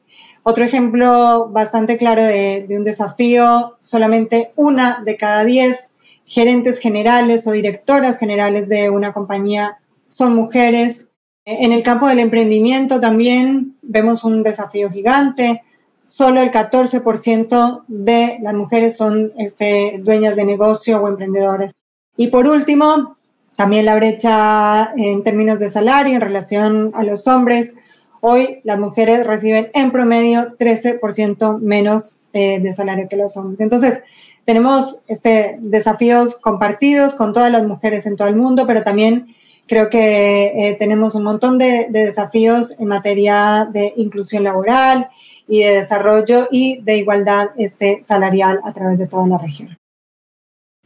Otro 0.44 0.64
ejemplo 0.64 1.50
bastante 1.50 1.98
claro 1.98 2.24
de, 2.24 2.66
un 2.70 2.84
desafío, 2.84 3.78
solamente 3.82 4.52
una 4.56 5.02
de 5.06 5.18
cada 5.18 5.44
diez 5.44 5.92
gerentes 6.26 6.80
generales 6.80 7.48
o 7.48 7.52
directoras 7.52 8.18
generales 8.18 8.68
de 8.70 8.90
una 8.90 9.14
compañía 9.14 9.80
son 10.08 10.36
mujeres. 10.36 11.12
En 11.46 11.72
el 11.72 11.82
campo 11.82 12.08
del 12.08 12.20
emprendimiento 12.20 13.00
también 13.00 13.78
vemos 13.82 14.24
un 14.24 14.44
desafío 14.44 14.90
gigante. 14.90 15.64
Solo 16.06 16.42
el 16.42 16.52
14% 16.52 17.84
de 17.88 18.38
las 18.42 18.54
mujeres 18.54 18.98
son 18.98 19.32
este, 19.38 20.00
dueñas 20.04 20.36
de 20.36 20.46
negocio 20.46 21.00
o 21.00 21.08
emprendedores. 21.08 21.72
Y 22.18 22.28
por 22.28 22.48
último, 22.48 23.18
también 23.60 23.86
la 23.86 23.96
brecha 23.98 24.94
en 24.96 25.22
términos 25.22 25.60
de 25.60 25.70
salario 25.70 26.16
en 26.16 26.22
relación 26.22 26.92
a 26.96 27.04
los 27.04 27.28
hombres. 27.28 27.74
hoy 28.22 28.62
las 28.64 28.80
mujeres 28.80 29.28
reciben 29.28 29.70
en 29.74 29.92
promedio 29.92 30.56
13% 30.58 31.60
menos 31.60 32.22
eh, 32.32 32.62
de 32.62 32.72
salario 32.72 33.10
que 33.10 33.18
los 33.18 33.36
hombres. 33.36 33.60
Entonces, 33.60 34.00
tenemos 34.46 35.02
este, 35.08 35.58
desafíos 35.60 36.36
compartidos 36.36 37.16
con 37.16 37.34
todas 37.34 37.52
las 37.52 37.68
mujeres 37.68 38.06
en 38.06 38.16
todo 38.16 38.30
el 38.30 38.38
mundo, 38.38 38.66
pero 38.66 38.82
también 38.84 39.36
creo 39.68 39.90
que 39.90 40.54
eh, 40.56 40.78
tenemos 40.80 41.14
un 41.16 41.24
montón 41.24 41.58
de, 41.58 41.88
de, 41.90 42.06
desafíos 42.06 42.80
en 42.80 42.88
materia 42.88 43.68
de 43.70 43.94
inclusión 43.98 44.46
laboral 44.46 45.10
y 45.50 45.64
de 45.64 45.74
desarrollo 45.74 46.48
y 46.50 46.80
de 46.82 46.96
igualdad 46.96 47.50
este, 47.58 48.00
salarial 48.06 48.62
a 48.64 48.72
través 48.72 48.98
de 48.98 49.08
toda 49.08 49.28
la 49.28 49.38
región. 49.38 49.79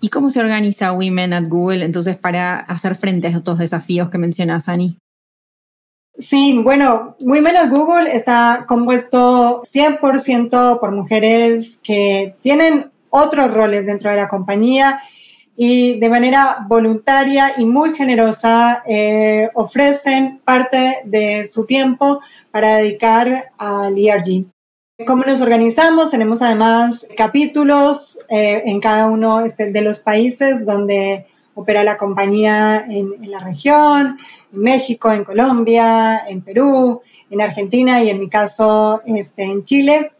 ¿Y 0.04 0.10
cómo 0.10 0.30
se 0.30 0.42
organiza 0.42 0.92
Women 0.92 1.32
at 1.32 1.48
Google 1.48 1.86
entonces 1.86 2.18
para 2.18 2.60
hacer 2.60 2.98
frente 2.98 3.28
a 3.28 3.30
estos 3.30 3.58
desafíos 3.58 4.10
que 4.10 4.18
mencionas, 4.18 4.68
Ani? 4.68 4.98
Sí, 6.20 6.60
bueno, 6.62 7.16
Women 7.22 7.56
at 7.56 7.70
Google 7.70 8.14
está 8.14 8.66
compuesto 8.68 9.64
100% 9.64 10.82
por 10.82 10.92
mujeres 10.92 11.80
que 11.82 12.36
tienen 12.42 12.92
otros 13.12 13.54
roles 13.54 13.86
dentro 13.86 14.10
de 14.10 14.18
la 14.18 14.28
compañía 14.28 15.02
y 15.56 15.98
de 16.02 16.10
manera 16.10 16.66
voluntaria 16.68 17.54
y 17.58 17.64
muy 17.64 17.96
generosa 17.96 18.84
eh, 18.86 19.52
ofrecen 19.54 20.42
parte 20.44 20.98
de 21.06 21.48
su 21.48 21.66
tiempo 21.66 22.20
para 22.52 22.76
dedicar 22.76 23.54
al 23.58 23.98
ERG. 23.98 24.53
¿Cómo 25.08 25.24
nos 25.24 25.42
organizamos? 25.42 26.12
Tenemos 26.12 26.44
además 26.44 27.08
capítulos 27.18 28.20
eh, 28.30 28.62
en 28.68 28.80
cada 28.80 29.08
uno 29.08 29.44
este, 29.44 29.72
de 29.72 29.82
los 29.82 29.98
países 29.98 30.68
donde 30.68 31.26
opera 31.56 31.84
la 31.84 31.98
compañía 31.98 32.86
en, 32.88 33.12
en, 33.20 33.32
la 33.32 33.40
región, 33.40 34.20
en 34.54 34.60
México, 34.60 35.12
en 35.12 35.24
Colombia, 35.24 36.24
en 36.28 36.42
Perú, 36.42 37.02
en 37.32 37.42
Argentina 37.42 38.04
y 38.04 38.12
en 38.12 38.20
mi 38.20 38.30
caso 38.30 39.02
este, 39.08 39.46
en 39.46 39.64
Chile. 39.64 40.12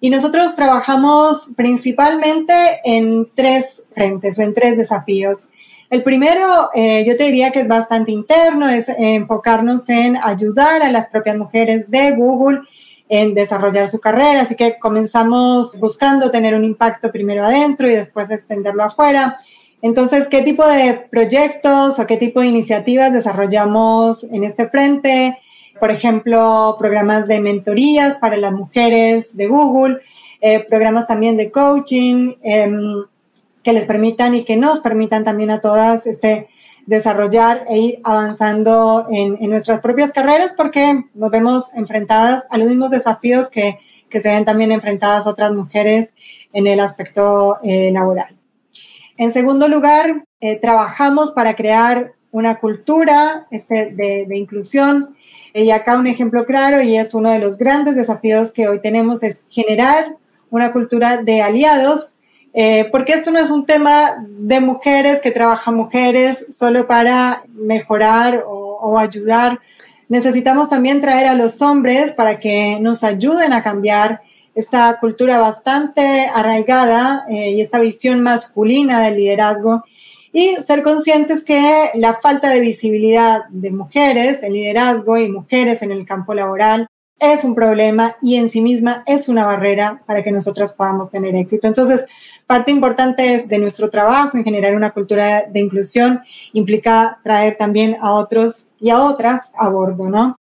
Y 0.00 0.08
nosotros 0.08 0.56
trabajamos 0.56 1.50
principalmente 1.54 2.54
en 2.84 3.28
tres 3.34 3.82
frentes 3.94 4.38
o 4.38 4.42
en 4.42 4.54
tres 4.54 4.78
desafíos. 4.78 5.46
El 5.90 6.02
primero, 6.02 6.70
eh, 6.74 7.04
yo 7.06 7.18
te 7.18 7.24
diría 7.24 7.50
que 7.50 7.60
es 7.60 7.68
bastante 7.68 8.12
interno, 8.12 8.70
es 8.70 8.88
enfocarnos 8.88 9.86
en 9.90 10.16
ayudar 10.16 10.80
a 10.80 10.90
las 10.90 11.06
propias 11.08 11.36
mujeres 11.36 11.90
de 11.90 12.12
Google 12.12 12.62
en 13.08 13.34
desarrollar 13.34 13.88
su 13.88 14.00
carrera. 14.00 14.42
Así 14.42 14.54
que 14.54 14.78
comenzamos 14.78 15.78
buscando 15.78 16.30
tener 16.30 16.54
un 16.54 16.64
impacto 16.64 17.12
primero 17.12 17.44
adentro 17.44 17.88
y 17.88 17.94
después 17.94 18.30
extenderlo 18.30 18.84
afuera. 18.84 19.36
Entonces, 19.82 20.26
¿qué 20.26 20.42
tipo 20.42 20.66
de 20.66 20.94
proyectos 21.10 21.98
o 21.98 22.06
qué 22.06 22.16
tipo 22.16 22.40
de 22.40 22.46
iniciativas 22.46 23.12
desarrollamos 23.12 24.24
en 24.24 24.44
este 24.44 24.68
frente? 24.68 25.38
Por 25.78 25.90
ejemplo, 25.90 26.76
programas 26.78 27.28
de 27.28 27.40
mentorías 27.40 28.16
para 28.16 28.36
las 28.36 28.52
mujeres 28.52 29.36
de 29.36 29.46
Google, 29.46 29.98
eh, 30.40 30.60
programas 30.60 31.06
también 31.06 31.36
de 31.36 31.50
coaching 31.50 32.34
eh, 32.42 32.70
que 33.62 33.72
les 33.72 33.84
permitan 33.84 34.34
y 34.34 34.44
que 34.44 34.56
nos 34.56 34.80
permitan 34.80 35.24
también 35.24 35.50
a 35.50 35.60
todas 35.60 36.06
este, 36.06 36.48
desarrollar 36.86 37.66
e 37.68 37.78
ir 37.78 38.00
avanzando 38.04 39.06
en, 39.10 39.36
en, 39.40 39.50
nuestras 39.50 39.80
propias 39.80 40.12
carreras 40.12 40.54
porque 40.56 41.04
nos 41.14 41.30
vemos 41.30 41.70
enfrentadas 41.74 42.46
a 42.48 42.58
los 42.58 42.68
mismos 42.68 42.90
desafíos 42.90 43.48
que, 43.48 43.78
que 44.08 44.20
se 44.20 44.30
ven 44.30 44.44
también 44.44 44.72
enfrentadas 44.72 45.26
otras 45.26 45.52
mujeres 45.52 46.14
en 46.52 46.66
el 46.66 46.80
aspecto 46.80 47.56
eh, 47.62 47.90
laboral. 47.92 48.36
En 49.18 49.32
segundo 49.32 49.68
lugar, 49.68 50.24
eh, 50.40 50.56
trabajamos 50.56 51.32
para 51.32 51.56
crear 51.56 52.12
una 52.30 52.58
cultura 52.60 53.46
este, 53.50 53.92
de, 53.92 54.26
de, 54.26 54.38
inclusión. 54.38 55.16
Y 55.54 55.70
acá 55.70 55.96
un 55.96 56.06
ejemplo 56.06 56.44
claro, 56.44 56.82
y 56.82 56.96
es 56.96 57.14
uno 57.14 57.30
de 57.30 57.38
los 57.38 57.56
grandes 57.56 57.96
desafíos 57.96 58.52
que 58.52 58.68
hoy 58.68 58.80
tenemos, 58.80 59.22
es 59.22 59.44
generar 59.48 60.16
una 60.50 60.72
cultura 60.72 61.22
de 61.22 61.40
aliados, 61.42 62.12
eh, 62.58 62.88
porque 62.90 63.12
esto 63.12 63.30
no 63.30 63.38
es 63.38 63.50
un 63.50 63.66
tema 63.66 64.16
de 64.26 64.60
mujeres 64.60 65.20
que 65.20 65.30
trabajan 65.30 65.74
mujeres 65.74 66.46
solo 66.48 66.86
para 66.86 67.44
mejorar 67.52 68.44
o, 68.48 68.98
ayudar. 68.98 69.60
Necesitamos 70.08 70.70
también 70.70 71.02
traer 71.02 71.26
a 71.26 71.34
los 71.34 71.60
hombres 71.60 72.12
para 72.12 72.40
que 72.40 72.78
nos 72.80 73.04
ayuden 73.04 73.52
a 73.52 73.62
cambiar 73.62 74.22
esta 74.54 74.98
cultura 75.00 75.38
bastante 75.38 76.28
arraigada 76.34 77.26
eh, 77.28 77.50
y 77.50 77.60
esta 77.60 77.78
visión 77.78 78.22
masculina 78.22 79.02
del 79.02 79.16
liderazgo 79.16 79.84
y 80.32 80.56
ser 80.66 80.82
conscientes 80.82 81.44
que 81.44 81.90
la 81.92 82.14
falta 82.22 82.48
de 82.48 82.60
visibilidad 82.60 83.44
de 83.50 83.70
mujeres 83.70 84.42
en 84.42 84.54
liderazgo 84.54 85.18
y 85.18 85.28
mujeres 85.28 85.82
en 85.82 85.92
el 85.92 86.06
campo 86.06 86.32
laboral 86.32 86.88
es 87.18 87.44
un 87.44 87.54
problema 87.54 88.16
y 88.20 88.36
en 88.36 88.48
sí 88.48 88.60
misma 88.60 89.02
es 89.06 89.28
una 89.28 89.44
barrera 89.44 90.02
para 90.06 90.22
que 90.22 90.32
nosotras 90.32 90.72
podamos 90.72 91.10
tener 91.10 91.34
éxito. 91.34 91.66
Entonces, 91.66 92.04
parte 92.46 92.70
importante 92.70 93.44
de 93.46 93.58
nuestro 93.58 93.90
trabajo 93.90 94.36
en 94.36 94.44
generar 94.44 94.74
una 94.74 94.92
cultura 94.92 95.44
de 95.48 95.60
inclusión 95.60 96.20
implica 96.52 97.18
traer 97.22 97.56
también 97.56 97.96
a 98.00 98.12
otros 98.14 98.68
y 98.78 98.90
a 98.90 99.00
otras 99.00 99.52
a 99.56 99.68
bordo, 99.68 100.08
¿no? 100.08 100.34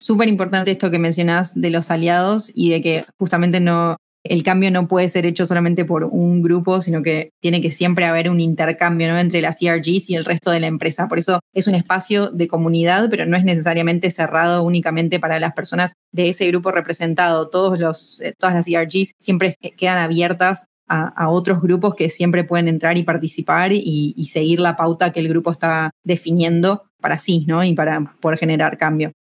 súper 0.00 0.28
importante 0.28 0.70
esto 0.70 0.90
que 0.90 0.98
mencionas 0.98 1.60
de 1.60 1.70
los 1.70 1.90
aliados 1.90 2.50
y 2.54 2.70
de 2.70 2.80
que 2.80 3.04
justamente 3.18 3.60
no, 3.60 3.96
el 4.24 4.42
cambio 4.42 4.70
no 4.70 4.86
puede 4.86 5.08
ser 5.08 5.24
hecho 5.26 5.46
solamente 5.46 5.84
por 5.84 6.04
un 6.04 6.42
grupo, 6.42 6.80
sino 6.80 7.02
que 7.02 7.30
tiene 7.40 7.62
que 7.62 7.70
siempre 7.70 8.04
haber 8.04 8.28
un 8.28 8.40
intercambio 8.40 9.08
¿no? 9.08 9.18
entre 9.18 9.40
las 9.40 9.58
CRGs 9.58 10.10
y 10.10 10.14
el 10.14 10.24
resto 10.24 10.50
de 10.50 10.60
la 10.60 10.66
empresa. 10.66 11.08
Por 11.08 11.18
eso 11.18 11.40
es 11.54 11.66
un 11.66 11.74
espacio 11.74 12.30
de 12.30 12.48
comunidad, 12.48 13.08
pero 13.10 13.24
no 13.26 13.36
es 13.36 13.44
necesariamente 13.44 14.10
cerrado 14.10 14.62
únicamente 14.62 15.20
para 15.20 15.40
las 15.40 15.54
personas 15.54 15.94
de 16.12 16.28
ese 16.28 16.46
grupo 16.48 16.70
representado. 16.70 17.48
Todos 17.48 17.78
los, 17.78 18.20
eh, 18.20 18.34
todas 18.38 18.54
las 18.54 18.66
CRGs 18.66 19.12
siempre 19.18 19.56
quedan 19.76 19.98
abiertas 19.98 20.66
a, 20.92 21.30
otros 21.30 21.62
grupos 21.62 21.94
que 21.94 22.10
siempre 22.10 22.42
pueden 22.42 22.66
entrar 22.66 22.98
y 22.98 23.04
participar 23.04 23.72
y, 23.72 24.12
y 24.16 24.24
seguir 24.24 24.58
la 24.58 24.74
pauta 24.74 25.12
que 25.12 25.20
el 25.20 25.28
grupo 25.28 25.52
está 25.52 25.92
definiendo 26.04 26.82
para 27.00 27.16
sí, 27.16 27.44
¿no? 27.46 27.62
Y 27.62 27.74
para 27.74 28.16
poder 28.20 28.40
generar 28.40 28.76
cambio. 28.76 29.12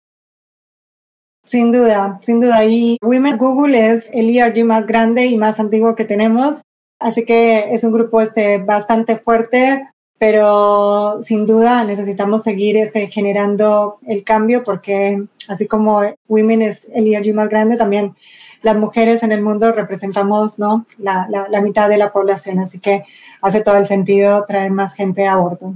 Sin 1.44 1.72
duda, 1.72 2.20
sin 2.22 2.40
duda. 2.40 2.64
Y 2.64 2.98
Women 3.02 3.38
Google 3.38 3.90
es 3.90 4.10
el 4.12 4.36
ERG 4.36 4.64
más 4.64 4.86
grande 4.86 5.26
y 5.26 5.36
más 5.36 5.58
antiguo 5.58 5.94
que 5.94 6.04
tenemos. 6.04 6.62
Así 6.98 7.24
que 7.24 7.74
es 7.74 7.84
un 7.84 7.92
grupo 7.92 8.20
este, 8.20 8.58
bastante 8.58 9.16
fuerte, 9.18 9.88
pero 10.18 11.22
sin 11.22 11.46
duda 11.46 11.84
necesitamos 11.84 12.42
seguir 12.42 12.76
este, 12.76 13.08
generando 13.08 13.98
el 14.06 14.24
cambio 14.24 14.64
porque 14.64 15.24
así 15.46 15.66
como 15.66 16.02
Women 16.28 16.62
es 16.62 16.88
el 16.92 17.12
ERG 17.12 17.34
más 17.34 17.48
grande, 17.48 17.76
también 17.76 18.16
las 18.62 18.76
mujeres 18.76 19.22
en 19.22 19.32
el 19.32 19.40
mundo 19.40 19.72
representamos 19.72 20.58
¿no? 20.58 20.86
la, 20.98 21.26
la, 21.30 21.48
la 21.48 21.60
mitad 21.60 21.88
de 21.88 21.98
la 21.98 22.12
población. 22.12 22.58
Así 22.58 22.80
que 22.80 23.04
hace 23.40 23.60
todo 23.60 23.76
el 23.76 23.86
sentido 23.86 24.44
traer 24.46 24.72
más 24.72 24.94
gente 24.94 25.26
a 25.26 25.36
bordo. 25.36 25.74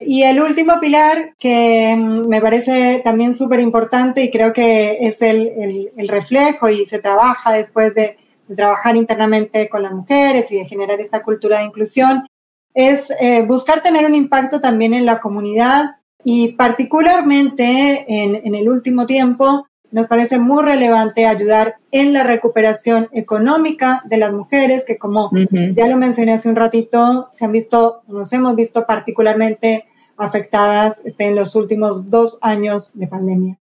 Y 0.00 0.22
el 0.22 0.40
último 0.40 0.78
pilar 0.80 1.34
que 1.38 1.94
mm, 1.96 2.28
me 2.28 2.40
parece 2.40 3.00
también 3.04 3.34
súper 3.34 3.60
importante 3.60 4.22
y 4.22 4.30
creo 4.30 4.52
que 4.52 4.98
es 5.00 5.20
el, 5.22 5.48
el, 5.58 5.92
el, 5.96 6.08
reflejo 6.08 6.68
y 6.68 6.86
se 6.86 7.00
trabaja 7.00 7.52
después 7.52 7.94
de, 7.94 8.16
de, 8.46 8.56
trabajar 8.56 8.96
internamente 8.96 9.68
con 9.68 9.82
las 9.82 9.92
mujeres 9.92 10.50
y 10.50 10.56
de 10.58 10.66
generar 10.66 11.00
esta 11.00 11.22
cultura 11.22 11.58
de 11.58 11.64
inclusión, 11.64 12.26
es 12.74 13.10
eh, 13.20 13.42
buscar 13.42 13.82
tener 13.82 14.06
un 14.06 14.14
impacto 14.14 14.60
también 14.60 14.94
en 14.94 15.04
la 15.04 15.18
comunidad 15.18 15.96
y 16.22 16.52
particularmente 16.52 18.04
en, 18.06 18.40
en 18.44 18.54
el 18.54 18.68
último 18.68 19.04
tiempo 19.04 19.66
nos 19.90 20.06
parece 20.06 20.38
muy 20.38 20.62
relevante 20.62 21.26
ayudar 21.26 21.76
en 21.90 22.12
la 22.12 22.22
recuperación 22.22 23.08
económica 23.12 24.02
de 24.04 24.18
las 24.18 24.32
mujeres, 24.32 24.84
que 24.86 24.98
como 24.98 25.26
uh 25.26 25.30
-huh. 25.30 25.74
ya 25.74 25.88
lo 25.88 25.96
mencioné 25.96 26.34
hace 26.34 26.48
un 26.48 26.56
ratito, 26.56 27.28
se 27.32 27.44
han 27.44 27.52
visto, 27.52 28.02
nos 28.06 28.32
hemos 28.32 28.54
visto 28.54 28.86
particularmente 28.86 29.87
afectadas 30.18 31.02
este, 31.04 31.24
en 31.24 31.34
los 31.34 31.54
últimos 31.54 32.10
dos 32.10 32.38
años 32.42 32.98
de 32.98 33.06
pandemia. 33.06 33.58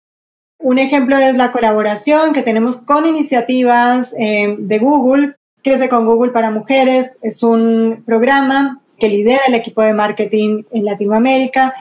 Un 0.59 0.79
ejemplo 0.79 1.17
es 1.17 1.37
la 1.37 1.53
colaboración 1.53 2.35
que 2.35 2.43
tenemos 2.43 2.77
con 2.77 3.07
iniciativas 3.07 4.15
eh, 4.19 4.57
de 4.59 4.79
Google. 4.79 5.37
Crece 5.63 5.89
con 5.89 6.05
Google 6.05 6.33
para 6.33 6.51
Mujeres 6.51 7.19
es 7.23 7.43
un 7.43 8.03
programa 8.05 8.83
que 8.99 9.09
lidera 9.09 9.41
el 9.49 9.55
equipo 9.55 9.81
de 9.83 9.95
marketing 9.95 10.65
en 10.71 10.85
Latinoamérica 10.85 11.75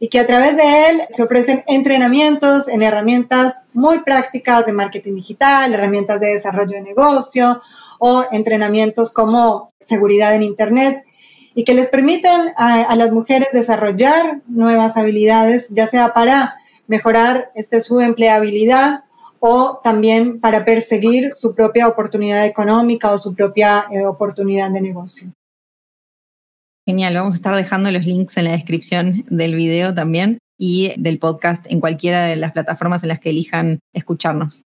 y 0.00 0.08
que 0.08 0.18
a 0.18 0.26
través 0.26 0.56
de 0.56 0.88
él 0.88 1.02
se 1.10 1.22
ofrecen 1.22 1.62
entrenamientos 1.66 2.68
en 2.68 2.82
herramientas 2.82 3.62
muy 3.74 4.00
prácticas 4.00 4.66
de 4.66 4.72
marketing 4.72 5.14
digital, 5.14 5.72
herramientas 5.72 6.18
de 6.18 6.34
desarrollo 6.34 6.72
de 6.76 6.82
negocio 6.82 7.60
o 7.98 8.24
entrenamientos 8.32 9.12
como 9.12 9.70
seguridad 9.78 10.34
en 10.34 10.42
Internet 10.42 11.04
y 11.54 11.64
que 11.64 11.74
les 11.74 11.88
permiten 11.88 12.52
a, 12.56 12.82
a, 12.82 12.96
las 12.96 13.12
mujeres 13.12 13.48
desarrollar 13.52 14.42
nuevas 14.46 14.96
habilidades, 14.96 15.66
ya 15.70 15.86
sea 15.86 16.14
para 16.14 16.54
mejorar 16.86 17.50
este, 17.54 17.80
su 17.80 18.00
empleabilidad 18.00 19.04
o 19.40 19.80
también 19.82 20.40
para 20.40 20.64
perseguir 20.64 21.32
su 21.32 21.54
propia 21.54 21.88
oportunidad 21.88 22.46
económica 22.46 23.10
o 23.10 23.18
su 23.18 23.34
propia 23.34 23.86
eh, 23.90 24.06
oportunidad 24.06 24.70
de 24.70 24.80
negocio. 24.80 25.32
Genial, 26.86 27.14
vamos 27.14 27.34
a 27.34 27.36
estar 27.36 27.54
dejando 27.54 27.90
los 27.90 28.04
links 28.04 28.36
en 28.36 28.44
la 28.44 28.52
descripción 28.52 29.24
del 29.28 29.54
video 29.54 29.94
también. 29.94 30.38
y 30.58 30.94
del 30.96 31.18
podcast 31.18 31.66
en 31.68 31.80
cualquiera 31.80 32.24
de 32.24 32.36
las 32.36 32.52
plataformas 32.52 33.02
en 33.02 33.08
las 33.08 33.18
que 33.18 33.30
elijan 33.30 33.80
escucharnos. 33.92 34.62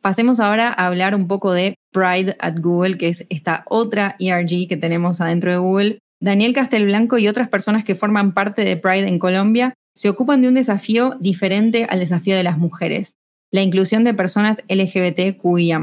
Pasemos 0.00 0.38
ahora 0.38 0.68
a 0.68 0.86
hablar 0.86 1.14
un 1.14 1.26
poco 1.26 1.52
de 1.52 1.74
Pride 1.92 2.36
at 2.38 2.58
Google, 2.60 2.98
que 2.98 3.08
es 3.08 3.26
esta 3.30 3.64
otra 3.68 4.16
ERG 4.20 4.68
que 4.68 4.76
tenemos 4.76 5.20
adentro 5.20 5.50
de 5.50 5.58
Google. 5.58 5.98
Daniel 6.20 6.54
Castelblanco 6.54 7.18
y 7.18 7.28
otras 7.28 7.48
personas 7.48 7.84
que 7.84 7.94
forman 7.94 8.32
parte 8.32 8.64
de 8.64 8.76
Pride 8.76 9.08
en 9.08 9.18
Colombia 9.18 9.74
se 9.94 10.08
ocupan 10.08 10.40
de 10.40 10.48
un 10.48 10.54
desafío 10.54 11.16
diferente 11.18 11.86
al 11.90 11.98
desafío 11.98 12.36
de 12.36 12.44
las 12.44 12.58
mujeres, 12.58 13.14
la 13.52 13.62
inclusión 13.62 14.04
de 14.04 14.14
personas 14.14 14.62
LGBTQIA. 14.68 15.82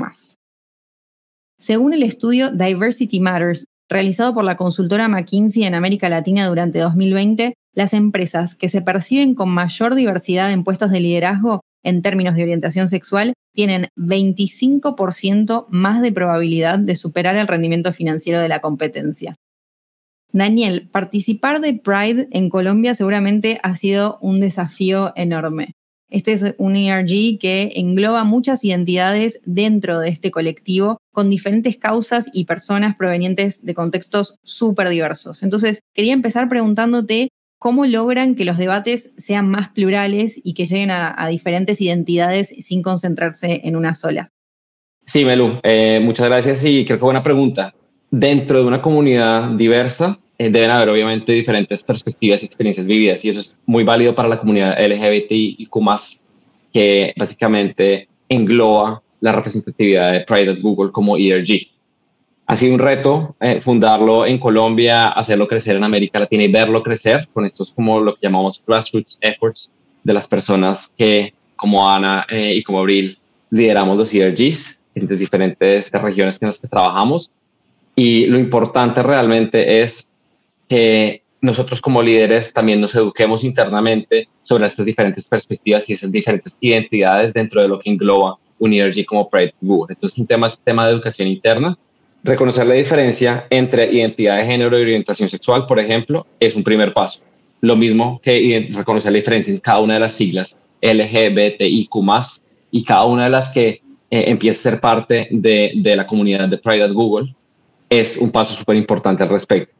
Según 1.60 1.94
el 1.94 2.04
estudio 2.04 2.52
Diversity 2.52 3.20
Matters, 3.20 3.66
realizado 3.90 4.34
por 4.34 4.46
la 4.46 4.56
consultora 4.56 5.08
McKinsey 5.10 5.64
en 5.64 5.76
América 5.76 6.08
Latina 6.08 6.48
durante 6.48 6.80
2020, 6.80 7.54
las 7.74 7.94
empresas 7.94 8.56
que 8.56 8.70
se 8.70 8.82
perciben 8.82 9.34
con 9.34 9.50
mayor 9.50 9.96
diversidad 9.96 10.52
en 10.52 10.64
puestos 10.64 10.92
de 10.92 11.02
liderazgo 11.02 11.62
en 11.86 12.02
términos 12.02 12.36
de 12.36 12.44
orientación 12.44 12.90
sexual 12.90 13.34
tienen 13.54 13.88
25% 13.96 15.68
más 15.70 16.02
de 16.02 16.12
probabilidad 16.12 16.78
de 16.78 16.98
superar 16.98 17.38
el 17.38 17.48
rendimiento 17.48 17.94
financiero 17.94 18.42
de 18.42 18.50
la 18.50 18.60
competencia. 18.60 19.38
Daniel, 20.34 20.90
participar 20.92 21.62
de 21.62 21.76
Pride 21.76 22.28
en 22.32 22.50
Colombia 22.50 22.94
seguramente 22.94 23.60
ha 23.64 23.74
sido 23.76 24.18
un 24.22 24.42
desafío 24.42 25.14
enorme. 25.16 25.72
Este 26.10 26.34
es 26.34 26.56
un 26.58 26.76
ERG 26.76 27.40
que 27.40 27.74
engloba 27.76 28.24
muchas 28.24 28.64
identidades 28.64 29.40
dentro 29.46 30.00
de 30.00 30.10
este 30.10 30.32
colectivo 30.32 30.98
con 31.14 31.30
diferentes 31.30 31.78
causas 31.78 32.30
y 32.34 32.46
personas 32.46 32.96
provenientes 32.96 33.66
de 33.66 33.74
contextos 33.74 34.38
súper 34.44 34.90
diversos. 34.90 35.42
Entonces, 35.42 35.80
quería 35.94 36.14
empezar 36.14 36.48
preguntándote 36.48 37.30
cómo 37.60 37.86
logran 37.86 38.36
que 38.36 38.46
los 38.46 38.58
debates 38.58 39.14
sean 39.18 39.50
más 39.50 39.70
plurales 39.70 40.40
y 40.44 40.54
que 40.54 40.66
lleguen 40.66 40.92
a, 40.92 41.28
diferentes 41.28 41.82
identidades 41.82 42.50
sin 42.50 42.82
concentrarse 42.82 43.62
en 43.64 43.76
una 43.76 43.96
sola. 43.96 44.32
Sí, 45.06 45.26
Melu, 45.26 45.60
eh, 45.64 46.00
muchas 46.02 46.28
gracias 46.28 46.64
y 46.64 46.84
creo 46.86 46.98
que 46.98 47.06
buena 47.06 47.24
pregunta. 47.24 47.74
Dentro 48.12 48.60
de 48.60 48.66
una 48.66 48.82
comunidad 48.82 49.50
diversa, 49.52 50.20
eh, 50.38 50.50
deben 50.50 50.72
haber 50.72 50.90
obviamente 50.90 51.32
diferentes 51.32 51.84
perspectivas 51.84 52.44
y 52.44 52.46
experiencias 52.46 52.88
vividas 52.88 53.24
y 53.24 53.30
eso 53.30 53.40
es 53.40 53.56
muy 53.66 53.84
válido 53.84 54.14
para 54.16 54.28
la 54.28 54.40
comunidad 54.40 54.78
LGBTIQ+, 54.80 55.70
que 56.74 57.14
básicamente 57.18 58.10
engloba 58.28 59.02
la 59.22 59.32
representatividad 59.32 60.12
de 60.12 60.22
Pride 60.22 60.52
at 60.52 60.60
Google 60.62 60.92
como 60.92 61.18
ERG. 61.18 61.75
Ha 62.48 62.56
sido 62.56 62.74
un 62.74 62.80
reto 62.80 63.36
eh, 63.40 63.60
fundarlo 63.60 64.26
en 64.26 64.38
Colombia, 64.38 65.10
hacerlo 65.10 65.48
crecer 65.48 65.78
en 65.78 65.84
América 65.84 66.20
Latina 66.20 66.44
y 66.44 66.52
verlo 66.52 66.84
crecer 66.84 67.28
con 67.34 67.46
estos 67.46 67.72
como 67.72 68.00
lo 68.00 68.14
que 68.14 68.22
llamamos 68.22 68.62
grassroots 68.66 69.18
efforts 69.22 69.72
de 70.04 70.14
las 70.14 70.28
personas 70.28 70.92
que 70.96 71.34
como 71.56 71.90
Ana 71.90 72.26
eh, 72.30 72.54
y 72.56 72.64
como 72.64 72.80
Abril 72.80 73.18
lideramos 73.50 73.98
los 73.98 74.14
ERGs 74.14 74.80
en 74.94 75.08
las 75.08 75.20
diferentes 75.20 75.92
regiones 75.92 76.38
en 76.42 76.48
las 76.48 76.60
que 76.60 76.68
trabajamos. 76.68 77.32
Y 77.96 78.28
lo 78.28 78.38
importante 78.38 79.02
realmente 79.02 79.82
es 79.82 80.10
que 80.68 81.24
nosotros 81.42 81.82
como 81.82 82.02
líderes 82.02 82.54
también 82.54 82.82
nos 82.82 82.96
eduquemos 82.96 83.44
internamente 83.44 84.28
sobre 84.42 84.66
estas 84.66 84.86
diferentes 84.86 85.28
perspectivas 85.28 85.90
y 85.90 85.94
esas 85.94 86.12
diferentes 86.12 86.58
identidades 86.60 87.34
dentro 87.34 87.62
de 87.62 87.68
lo 87.68 87.80
que 87.80 87.90
engloba 87.90 88.38
un 88.60 88.74
ERG 88.74 89.06
como 89.06 89.30
Pride 89.30 89.54
Google. 89.62 89.94
Entonces, 89.94 90.18
un 90.18 90.28
tema 90.28 90.48
es 90.48 90.60
tema 90.60 90.86
de 90.86 90.94
educación 90.94 91.28
interna. 91.28 91.78
Reconocer 92.26 92.66
la 92.66 92.74
diferencia 92.74 93.46
entre 93.52 93.94
identidad 93.94 94.38
de 94.38 94.46
género 94.46 94.80
y 94.80 94.82
orientación 94.82 95.30
sexual, 95.30 95.68
por 95.68 95.80
ejemplo, 95.80 96.26
es 96.40 96.56
un 96.56 96.64
primer 96.64 96.92
paso. 96.92 97.20
Lo 97.62 97.76
mismo 97.76 98.20
que 98.20 98.68
reconocer 98.72 99.12
la 99.12 99.18
diferencia 99.18 99.54
en 99.54 99.60
cada 99.60 99.80
una 99.80 99.94
de 99.94 100.00
las 100.00 100.14
siglas 100.14 100.58
LGBTIQ 100.82 101.96
y 102.72 102.84
cada 102.84 103.06
una 103.06 103.26
de 103.26 103.30
las 103.30 103.50
que 103.50 103.80
eh, 104.10 104.50
a 104.50 104.54
ser 104.56 104.80
parte 104.80 105.28
de, 105.30 105.80
la 105.96 106.08
comunidad 106.08 106.50
de 106.50 106.58
Pride 106.58 106.86
at 106.86 106.94
Google 106.94 107.36
es 107.92 108.18
un 108.18 108.32
paso 108.32 108.56
súper 108.56 108.76
importante 108.76 109.22
al 109.22 109.30
respecto. 109.30 109.76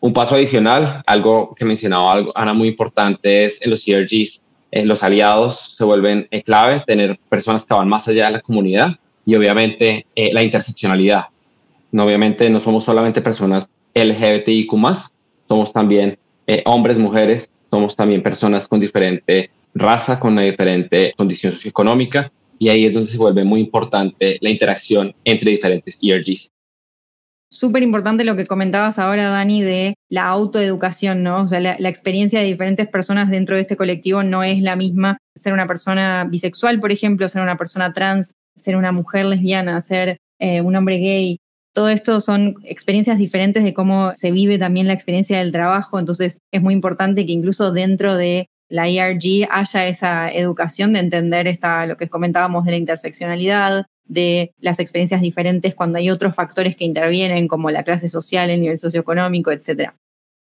Un 0.00 0.14
paso 0.14 0.36
adicional, 0.36 1.02
algo 1.04 1.54
que 1.54 1.66
mencionaba 1.66 2.24
Ana 2.36 2.54
muy 2.54 2.68
importante, 2.68 3.44
es 3.44 3.60
en 3.60 3.68
los 3.68 3.86
ERGs, 3.86 4.42
eh, 4.70 4.86
los 4.86 5.02
aliados 5.02 5.74
se 5.76 5.84
vuelven 5.84 6.26
eh, 6.30 6.42
clave, 6.42 6.82
tener 6.86 7.20
personas 7.28 7.66
que 7.66 7.74
van 7.74 7.86
más 7.86 8.08
allá 8.08 8.28
de 8.28 8.32
la 8.32 8.40
comunidad 8.40 8.96
y 9.26 9.34
obviamente 9.34 10.06
eh, 10.14 10.32
la 10.32 10.42
interseccionalidad. 10.42 11.26
No, 11.92 12.04
obviamente 12.04 12.48
no 12.50 12.60
somos 12.60 12.84
solamente 12.84 13.20
personas 13.20 13.70
LGBTIQ 13.94 14.70
somos 15.48 15.72
también 15.72 16.18
hombres, 16.64 16.98
mujeres, 16.98 17.50
somos 17.70 17.96
también 17.96 18.22
personas 18.22 18.68
con 18.68 18.80
diferente 18.80 19.50
raza, 19.74 20.18
con 20.18 20.32
una 20.32 20.42
diferente 20.42 21.12
condición 21.16 21.52
socioeconómica 21.52 22.30
y 22.58 22.68
ahí 22.68 22.84
es 22.84 22.94
donde 22.94 23.10
se 23.10 23.16
vuelve 23.16 23.42
muy 23.42 23.60
importante 23.60 24.36
la 24.40 24.50
interacción 24.50 25.14
entre 25.24 25.50
diferentes 25.50 25.98
ERGs. 26.02 26.52
Súper 27.52 27.82
importante 27.82 28.22
lo 28.22 28.36
que 28.36 28.46
comentabas 28.46 28.98
ahora, 28.98 29.28
Dani, 29.28 29.62
de 29.62 29.94
la 30.08 30.26
autoeducación, 30.26 31.24
¿no? 31.24 31.42
O 31.42 31.48
sea, 31.48 31.58
la, 31.58 31.88
experiencia 31.88 32.38
de 32.38 32.46
diferentes 32.46 32.86
personas 32.86 33.28
dentro 33.28 33.56
de 33.56 33.62
este 33.62 33.76
colectivo 33.76 34.22
no 34.22 34.44
es 34.44 34.62
la 34.62 34.76
misma. 34.76 35.18
Ser 35.34 35.52
una 35.52 35.66
persona 35.66 36.24
bisexual, 36.30 36.78
por 36.78 36.92
ejemplo, 36.92 37.28
ser 37.28 37.42
una 37.42 37.56
persona 37.56 37.92
trans, 37.92 38.34
ser 38.54 38.76
una 38.76 38.92
mujer 38.92 39.24
lesbiana, 39.24 39.80
ser 39.80 40.18
eh, 40.38 40.60
un 40.60 40.76
hombre 40.76 40.98
gay. 40.98 41.38
Todo 41.72 41.88
esto 41.88 42.20
son 42.20 42.56
experiencias 42.64 43.18
diferentes 43.18 43.62
de 43.62 43.74
cómo 43.74 44.10
se 44.12 44.32
vive 44.32 44.58
también 44.58 44.86
la 44.86 44.92
experiencia 44.92 45.38
del 45.38 45.52
trabajo. 45.52 45.98
Entonces, 45.98 46.38
es 46.52 46.62
muy 46.62 46.74
importante 46.74 47.24
que 47.24 47.32
incluso 47.32 47.72
dentro 47.72 48.16
de 48.16 48.48
la 48.68 48.88
ERG 48.88 49.48
haya 49.50 49.86
esa 49.86 50.30
educación 50.30 50.92
de 50.92 51.00
entender 51.00 51.46
esta, 51.46 51.86
lo 51.86 51.96
que 51.96 52.08
comentábamos 52.08 52.64
de 52.64 52.72
la 52.72 52.76
interseccionalidad, 52.76 53.86
de 54.04 54.52
las 54.58 54.80
experiencias 54.80 55.20
diferentes 55.20 55.74
cuando 55.74 55.98
hay 55.98 56.10
otros 56.10 56.34
factores 56.34 56.74
que 56.74 56.84
intervienen, 56.84 57.46
como 57.46 57.70
la 57.70 57.84
clase 57.84 58.08
social, 58.08 58.50
el 58.50 58.60
nivel 58.60 58.78
socioeconómico, 58.78 59.52
etc. 59.52 59.92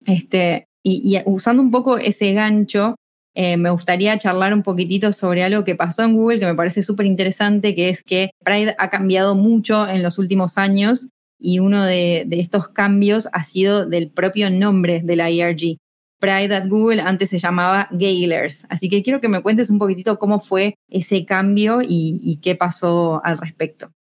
Este, 0.06 0.68
y, 0.84 1.20
usando 1.26 1.62
un 1.62 1.72
poco 1.72 1.98
ese 1.98 2.34
gancho, 2.34 2.96
eh, 3.40 3.56
me 3.56 3.70
gustaría 3.70 4.18
charlar 4.18 4.52
un 4.52 4.64
poquitito 4.64 5.14
sobre 5.14 5.44
algo 5.44 5.64
que 5.64 5.76
pasó 5.76 6.04
en 6.04 6.16
Google 6.16 6.40
que 6.40 6.48
me 6.48 6.56
parece 6.56 6.82
súper 6.82 7.06
interesante, 7.06 7.76
que 7.76 7.90
es 7.90 8.02
que 8.02 8.32
Pride 8.44 8.76
ha 8.80 8.90
cambiado 8.90 9.36
mucho 9.36 9.88
en 9.88 10.02
los 10.02 10.18
últimos 10.18 10.58
años 10.58 11.10
y 11.40 11.60
uno 11.60 11.84
de, 11.84 12.28
estos 12.32 12.70
cambios 12.70 13.30
ha 13.34 13.44
sido 13.44 13.86
del 13.86 14.10
propio 14.10 14.50
nombre 14.50 15.02
de 15.04 15.16
la 15.16 15.30
ERG. 15.30 15.78
Pride 16.20 16.56
at 16.56 16.68
Google 16.68 17.00
antes 17.02 17.30
se 17.30 17.38
llamaba 17.38 17.88
Gaylers. 17.92 18.66
Así 18.70 18.90
que 18.90 19.04
quiero 19.04 19.22
que 19.22 19.28
me 19.28 19.44
cuentes 19.44 19.70
un 19.70 19.78
poquitito 19.78 20.18
cómo 20.18 20.40
fue 20.40 20.74
ese 20.90 21.24
cambio 21.24 21.82
y, 21.88 22.40
qué 22.42 22.56
pasó 22.56 23.22
al 23.24 23.38
respecto. 23.38 23.92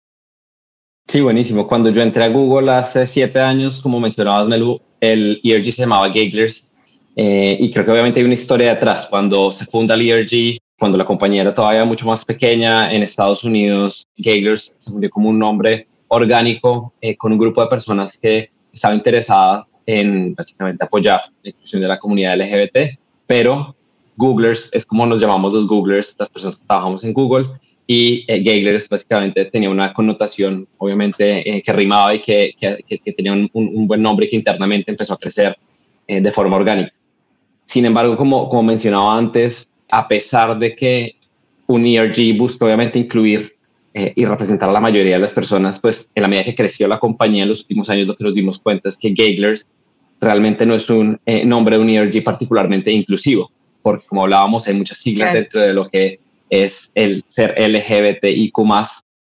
Sí, 1.07 1.21
buenísimo. 1.21 1.67
Cuando 1.67 1.91
yo 1.91 2.01
entré 2.01 2.23
a 2.23 2.29
Google 2.29 2.71
hace 2.71 3.05
siete 3.05 3.39
años, 3.39 3.81
como 3.83 3.99
mencionabas, 3.99 4.47
Melu, 4.47 4.81
el 4.99 5.39
ERG 5.43 5.65
se 5.65 5.83
llamaba 5.83 6.09
Gaylers. 6.09 6.66
Eh, 7.19 7.57
y 7.59 7.71
creo 7.71 7.83
que 7.83 7.91
obviamente 7.91 8.19
hay 8.19 8.25
una 8.25 8.35
historia 8.35 8.75
detrás. 8.75 9.07
Cuando 9.07 9.51
se 9.51 9.65
funda 9.65 9.95
el 9.95 10.07
ERG, 10.07 10.59
cuando 10.77 10.99
la 10.99 11.05
compañía 11.05 11.41
era 11.41 11.53
todavía 11.53 11.83
mucho 11.83 12.05
más 12.05 12.23
pequeña 12.23 12.93
en 12.93 13.01
Estados 13.01 13.43
Unidos, 13.43 14.07
Gaylers 14.17 14.71
se 14.77 14.91
fundió 14.91 15.09
como 15.09 15.29
un 15.29 15.39
nombre 15.39 15.87
orgánico 16.09 16.93
eh, 17.01 17.17
con 17.17 17.31
un 17.31 17.39
grupo 17.39 17.61
de 17.61 17.67
personas 17.67 18.19
que 18.19 18.51
estaba 18.71 18.93
interesada 18.93 19.67
en 19.87 20.35
básicamente 20.35 20.85
apoyar 20.85 21.21
la 21.41 21.49
inclusión 21.49 21.81
de 21.81 21.87
la 21.87 21.97
comunidad 21.97 22.37
LGBT, 22.37 22.99
pero 23.25 23.75
Googlers 24.15 24.69
es 24.73 24.85
como 24.85 25.07
nos 25.07 25.19
llamamos 25.19 25.53
los 25.53 25.65
Googlers, 25.65 26.15
las 26.19 26.29
personas 26.29 26.57
que 26.57 26.65
trabajamos 26.67 27.03
en 27.03 27.13
Google, 27.13 27.47
y 27.87 28.25
eh, 28.27 28.41
Gaylers 28.41 28.89
básicamente 28.89 29.45
tenía 29.45 29.69
una 29.69 29.93
connotación, 29.93 30.67
obviamente, 30.77 31.49
eh, 31.49 31.61
que 31.63 31.73
rimaba 31.73 32.13
y 32.13 32.21
que, 32.21 32.53
que, 32.59 33.13
tenía 33.13 33.31
un, 33.31 33.49
un, 33.53 33.87
buen 33.87 34.01
nombre 34.01 34.27
que 34.27 34.35
internamente 34.35 34.91
empezó 34.91 35.13
a 35.13 35.17
crecer 35.17 35.57
eh, 36.07 36.21
de 36.21 36.31
forma 36.31 36.55
orgánica. 36.57 36.91
Sin 37.67 37.85
embargo, 37.85 38.17
como, 38.17 38.49
como 38.49 38.63
mencionaba 38.63 39.17
antes, 39.17 39.75
a 39.89 40.07
pesar 40.07 40.57
de 40.57 40.75
que 40.75 41.15
un 41.67 41.85
ERG 41.85 42.35
busca 42.37 42.65
obviamente 42.65 42.97
incluir 42.97 43.55
eh, 43.93 44.13
y 44.15 44.25
representar 44.25 44.69
a 44.69 44.73
la 44.73 44.79
mayoría 44.79 45.15
de 45.15 45.19
las 45.19 45.33
personas, 45.33 45.77
pues 45.79 46.11
en 46.15 46.23
la 46.23 46.27
medida 46.27 46.45
que 46.45 46.55
creció 46.55 46.87
la 46.87 46.99
compañía 46.99 47.43
en 47.43 47.49
los 47.49 47.61
últimos 47.61 47.89
años, 47.89 48.07
lo 48.07 48.15
que 48.15 48.23
nos 48.23 48.35
dimos 48.35 48.57
cuenta 48.57 48.89
es 48.89 48.97
que 48.97 49.09
Gaglers 49.09 49.67
realmente 50.19 50.65
no 50.65 50.75
es 50.75 50.89
un 50.89 51.19
eh, 51.25 51.45
nombre 51.45 51.77
de 51.77 51.83
un 51.83 51.89
ERG 51.89 52.23
particularmente 52.23 52.91
inclusivo, 52.91 53.51
porque 53.81 54.05
como 54.07 54.23
hablábamos, 54.23 54.67
hay 54.67 54.73
muchas 54.73 54.97
siglas 54.97 55.33
dentro 55.33 55.61
de 55.61 55.73
lo 55.73 55.87
que 55.87 56.19
es 56.49 56.91
el 56.95 57.23
ser 57.27 57.53
LGBTIQ 57.57 58.57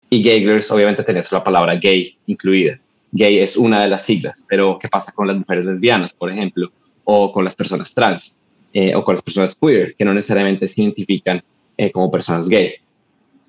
y 0.10 0.24
Gaglers 0.24 0.72
obviamente 0.72 1.04
tiene 1.04 1.22
la 1.32 1.44
palabra 1.44 1.76
gay 1.76 2.18
incluida. 2.26 2.80
Gay 3.12 3.38
es 3.38 3.56
una 3.56 3.84
de 3.84 3.90
las 3.90 4.04
siglas, 4.04 4.46
pero 4.50 4.78
¿qué 4.80 4.88
pasa 4.88 5.12
con 5.12 5.28
las 5.28 5.38
mujeres 5.38 5.66
lesbianas, 5.66 6.14
por 6.14 6.32
ejemplo? 6.32 6.72
O 7.04 7.32
con 7.32 7.44
las 7.44 7.56
personas 7.56 7.94
trans, 7.94 8.40
eh, 8.74 8.96
o 8.96 9.04
con 9.04 9.14
las 9.14 9.22
personas 9.22 9.56
queer, 9.56 9.96
que 9.96 10.06
no 10.06 10.14
necesariamente 10.14 10.68
se 10.68 10.82
identifican 10.82 11.44
como 11.94 12.12
personas 12.12 12.48
gay. 12.48 12.76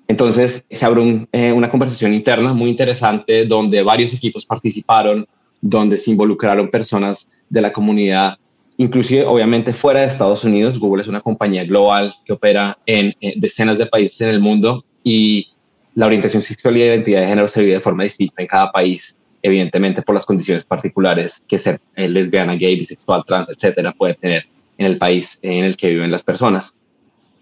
Entonces 0.07 0.65
se 0.69 0.85
abrió 0.85 1.27
eh, 1.31 1.51
una 1.51 1.69
conversación 1.69 2.13
interna 2.13 2.53
muy 2.53 2.69
interesante 2.69 3.45
donde 3.45 3.81
varios 3.83 4.13
equipos 4.13 4.45
participaron, 4.45 5.25
donde 5.61 5.97
se 5.97 6.11
involucraron 6.11 6.69
personas 6.69 7.33
de 7.49 7.61
la 7.61 7.71
comunidad 7.71 8.37
inclusive 8.77 9.25
obviamente 9.25 9.71
fuera 9.71 10.01
de 10.01 10.07
Estados 10.07 10.43
Unidos. 10.43 10.79
Google 10.79 11.01
es 11.01 11.07
una 11.07 11.21
compañía 11.21 11.63
global 11.63 12.13
que 12.25 12.33
opera 12.33 12.77
en, 12.85 13.13
decenas 13.35 13.77
de 13.77 13.85
países 13.85 14.21
en 14.21 14.29
el 14.29 14.39
mundo 14.39 14.83
y 15.03 15.47
la 15.95 16.07
orientación 16.07 16.41
sexual 16.41 16.77
y 16.77 16.81
identidad 16.81 17.21
de 17.21 17.27
género 17.27 17.47
se 17.47 17.61
vive 17.61 17.73
de 17.73 17.79
forma 17.79 18.03
distinta 18.03 18.41
en 18.41 18.47
cada 18.47 18.71
país, 18.71 19.21
evidentemente 19.43 20.01
por 20.01 20.15
las 20.15 20.25
condiciones 20.25 20.65
particulares 20.65 21.43
que 21.47 21.57
ser 21.57 21.79
eh, 21.95 22.07
lesbiana, 22.07 22.55
gay, 22.55 22.75
bisexual, 22.75 23.23
trans, 23.25 23.49
etcétera, 23.49 23.91
puede 23.91 24.15
tener 24.15 24.45
en 24.77 24.87
el 24.87 24.97
país 24.97 25.39
en 25.43 25.65
el 25.65 25.77
que 25.77 25.89
viven 25.89 26.09
las 26.09 26.23
personas. 26.23 26.81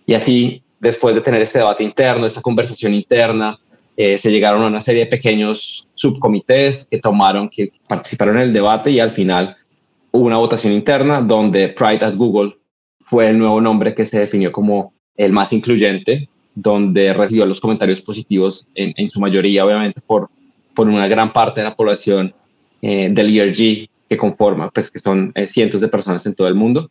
Y 0.05 0.15
así, 0.15 0.63
después 0.79 1.15
de 1.15 1.21
tener 1.21 1.41
este 1.41 1.59
debate 1.59 1.83
interno, 1.83 2.25
esta 2.25 2.41
conversación 2.41 2.93
interna, 2.93 3.57
eh, 3.95 4.17
se 4.17 4.31
llegaron 4.31 4.63
a 4.63 4.67
una 4.67 4.79
serie 4.79 5.05
de 5.05 5.11
pequeños 5.11 5.87
subcomités 5.93 6.87
que 6.89 6.99
tomaron, 6.99 7.47
que 7.49 7.71
participaron 7.87 8.37
en 8.37 8.43
el 8.43 8.53
debate 8.53 8.89
y 8.91 8.99
al 8.99 9.11
final 9.11 9.55
hubo 10.11 10.25
una 10.25 10.37
votación 10.37 10.73
interna 10.73 11.21
donde 11.21 11.69
Pride 11.69 12.03
at 12.03 12.15
Google 12.15 12.55
fue 13.01 13.29
el 13.29 13.37
nuevo 13.37 13.61
nombre 13.61 13.93
que 13.93 14.05
se 14.05 14.19
definió 14.19 14.51
como 14.51 14.93
el 15.15 15.33
más 15.33 15.53
incluyente, 15.53 16.29
donde 16.55 17.13
recibió 17.13 17.45
los 17.45 17.59
comentarios 17.59 18.01
positivos 18.01 18.67
en, 18.75 19.09
su 19.09 19.19
mayoría, 19.19 19.65
obviamente, 19.65 20.01
por, 20.01 20.29
por 20.73 20.87
una 20.87 21.07
gran 21.07 21.33
parte 21.33 21.61
de 21.61 21.65
la 21.65 21.75
población 21.75 22.33
eh, 22.81 23.09
del 23.11 23.37
ERG 23.37 23.89
que 24.09 24.17
conforma, 24.17 24.69
pues 24.69 24.91
que 24.91 24.99
son 24.99 25.31
eh, 25.35 25.47
cientos 25.47 25.81
de 25.81 25.87
personas 25.87 26.25
en 26.25 26.35
todo 26.35 26.47
el 26.47 26.55
mundo. 26.55 26.89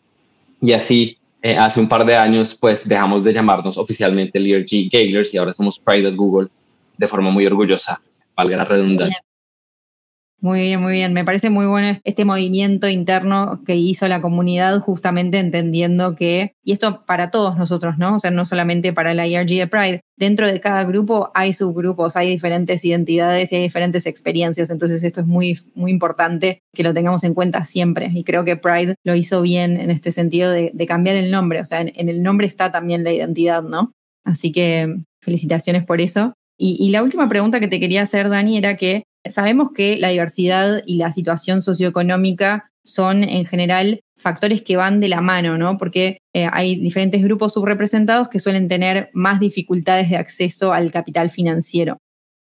Y 0.60 0.72
así, 0.72 1.18
eh, 1.42 1.56
hace 1.56 1.80
un 1.80 1.88
par 1.88 2.04
de 2.04 2.16
años, 2.16 2.54
pues 2.54 2.88
dejamos 2.88 3.24
de 3.24 3.32
llamarnos 3.32 3.78
oficialmente 3.78 4.38
el 4.38 4.46
ERG 4.46 4.90
Gaylers 4.90 5.34
y 5.34 5.38
ahora 5.38 5.52
somos 5.52 5.78
Pride 5.78 6.10
Google 6.12 6.48
de 6.96 7.06
forma 7.06 7.30
muy 7.30 7.46
orgullosa, 7.46 8.00
valga 8.36 8.58
la 8.58 8.64
redundancia. 8.64 9.22
Muy 10.42 10.60
bien, 10.60 10.80
muy 10.80 10.94
bien. 10.94 11.12
Me 11.12 11.22
parece 11.22 11.50
muy 11.50 11.66
bueno 11.66 11.98
este 12.02 12.24
movimiento 12.24 12.88
interno 12.88 13.62
que 13.66 13.76
hizo 13.76 14.08
la 14.08 14.22
comunidad 14.22 14.80
justamente 14.80 15.38
entendiendo 15.38 16.16
que, 16.16 16.54
y 16.64 16.72
esto 16.72 17.04
para 17.04 17.30
todos 17.30 17.58
nosotros, 17.58 17.98
¿no? 17.98 18.14
O 18.14 18.18
sea, 18.18 18.30
no 18.30 18.46
solamente 18.46 18.94
para 18.94 19.12
la 19.12 19.26
IRG 19.26 19.58
de 19.58 19.66
Pride, 19.66 20.00
dentro 20.16 20.50
de 20.50 20.58
cada 20.58 20.84
grupo 20.84 21.30
hay 21.34 21.52
subgrupos, 21.52 22.16
hay 22.16 22.30
diferentes 22.30 22.82
identidades 22.86 23.52
y 23.52 23.56
hay 23.56 23.62
diferentes 23.62 24.06
experiencias. 24.06 24.70
Entonces 24.70 25.04
esto 25.04 25.20
es 25.20 25.26
muy, 25.26 25.60
muy 25.74 25.90
importante 25.90 26.60
que 26.74 26.84
lo 26.84 26.94
tengamos 26.94 27.22
en 27.24 27.34
cuenta 27.34 27.62
siempre. 27.64 28.10
Y 28.14 28.24
creo 28.24 28.42
que 28.42 28.56
Pride 28.56 28.94
lo 29.04 29.14
hizo 29.14 29.42
bien 29.42 29.78
en 29.78 29.90
este 29.90 30.10
sentido 30.10 30.50
de, 30.50 30.72
cambiar 30.88 31.16
el 31.16 31.30
nombre. 31.30 31.60
O 31.60 31.66
sea, 31.66 31.82
en, 31.82 32.08
el 32.08 32.22
nombre 32.22 32.46
está 32.46 32.72
también 32.72 33.04
la 33.04 33.12
identidad, 33.12 33.62
¿no? 33.62 33.92
Así 34.24 34.52
que 34.52 34.96
felicitaciones 35.22 35.84
por 35.84 36.00
eso. 36.00 36.32
Y, 36.58 36.76
y, 36.78 36.90
la 36.90 37.02
última 37.02 37.28
pregunta 37.28 37.58
que 37.58 37.68
te 37.68 37.80
quería 37.80 38.02
hacer, 38.02 38.28
Dani, 38.28 38.58
era 38.58 38.76
que 38.76 39.04
Sabemos 39.28 39.70
que 39.74 39.98
la 39.98 40.08
diversidad 40.08 40.82
y 40.86 40.96
la 40.96 41.12
situación 41.12 41.62
socioeconómica 41.62 42.70
son 42.84 43.22
en 43.22 43.44
general 43.44 44.00
factores 44.16 44.62
que 44.62 44.76
van 44.76 45.00
de 45.00 45.08
la 45.08 45.20
mano, 45.20 45.58
¿no? 45.58 45.78
Porque 45.78 46.18
eh, 46.34 46.48
hay 46.52 46.76
diferentes 46.76 47.22
grupos 47.22 47.54
subrepresentados 47.54 48.28
que 48.28 48.38
suelen 48.38 48.68
tener 48.68 49.10
más 49.12 49.40
dificultades 49.40 50.08
de 50.10 50.16
acceso 50.16 50.72
al 50.72 50.90
capital 50.90 51.30
financiero. 51.30 51.98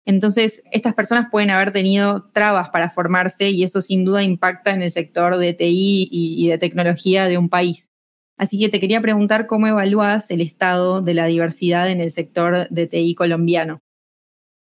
Entonces, 0.06 0.62
estas 0.70 0.94
personas 0.94 1.28
pueden 1.30 1.50
haber 1.50 1.72
tenido 1.72 2.30
trabas 2.32 2.68
para 2.68 2.90
formarse 2.90 3.50
y 3.50 3.62
eso 3.64 3.80
sin 3.80 4.04
duda 4.04 4.22
impacta 4.22 4.70
en 4.72 4.82
el 4.82 4.92
sector 4.92 5.36
de 5.38 5.54
TI 5.54 6.08
y, 6.10 6.48
de 6.48 6.58
tecnología 6.58 7.26
de 7.26 7.38
un 7.38 7.48
país. 7.48 7.90
Así 8.36 8.58
que 8.58 8.68
te 8.68 8.80
quería 8.80 9.00
preguntar 9.00 9.46
cómo 9.46 9.66
evalúas 9.66 10.30
el 10.30 10.40
estado 10.40 11.00
de 11.00 11.14
la 11.14 11.26
diversidad 11.26 11.90
en 11.90 12.00
el 12.00 12.10
sector 12.10 12.68
de 12.68 12.86
TI 12.86 13.14
colombiano. 13.14 13.80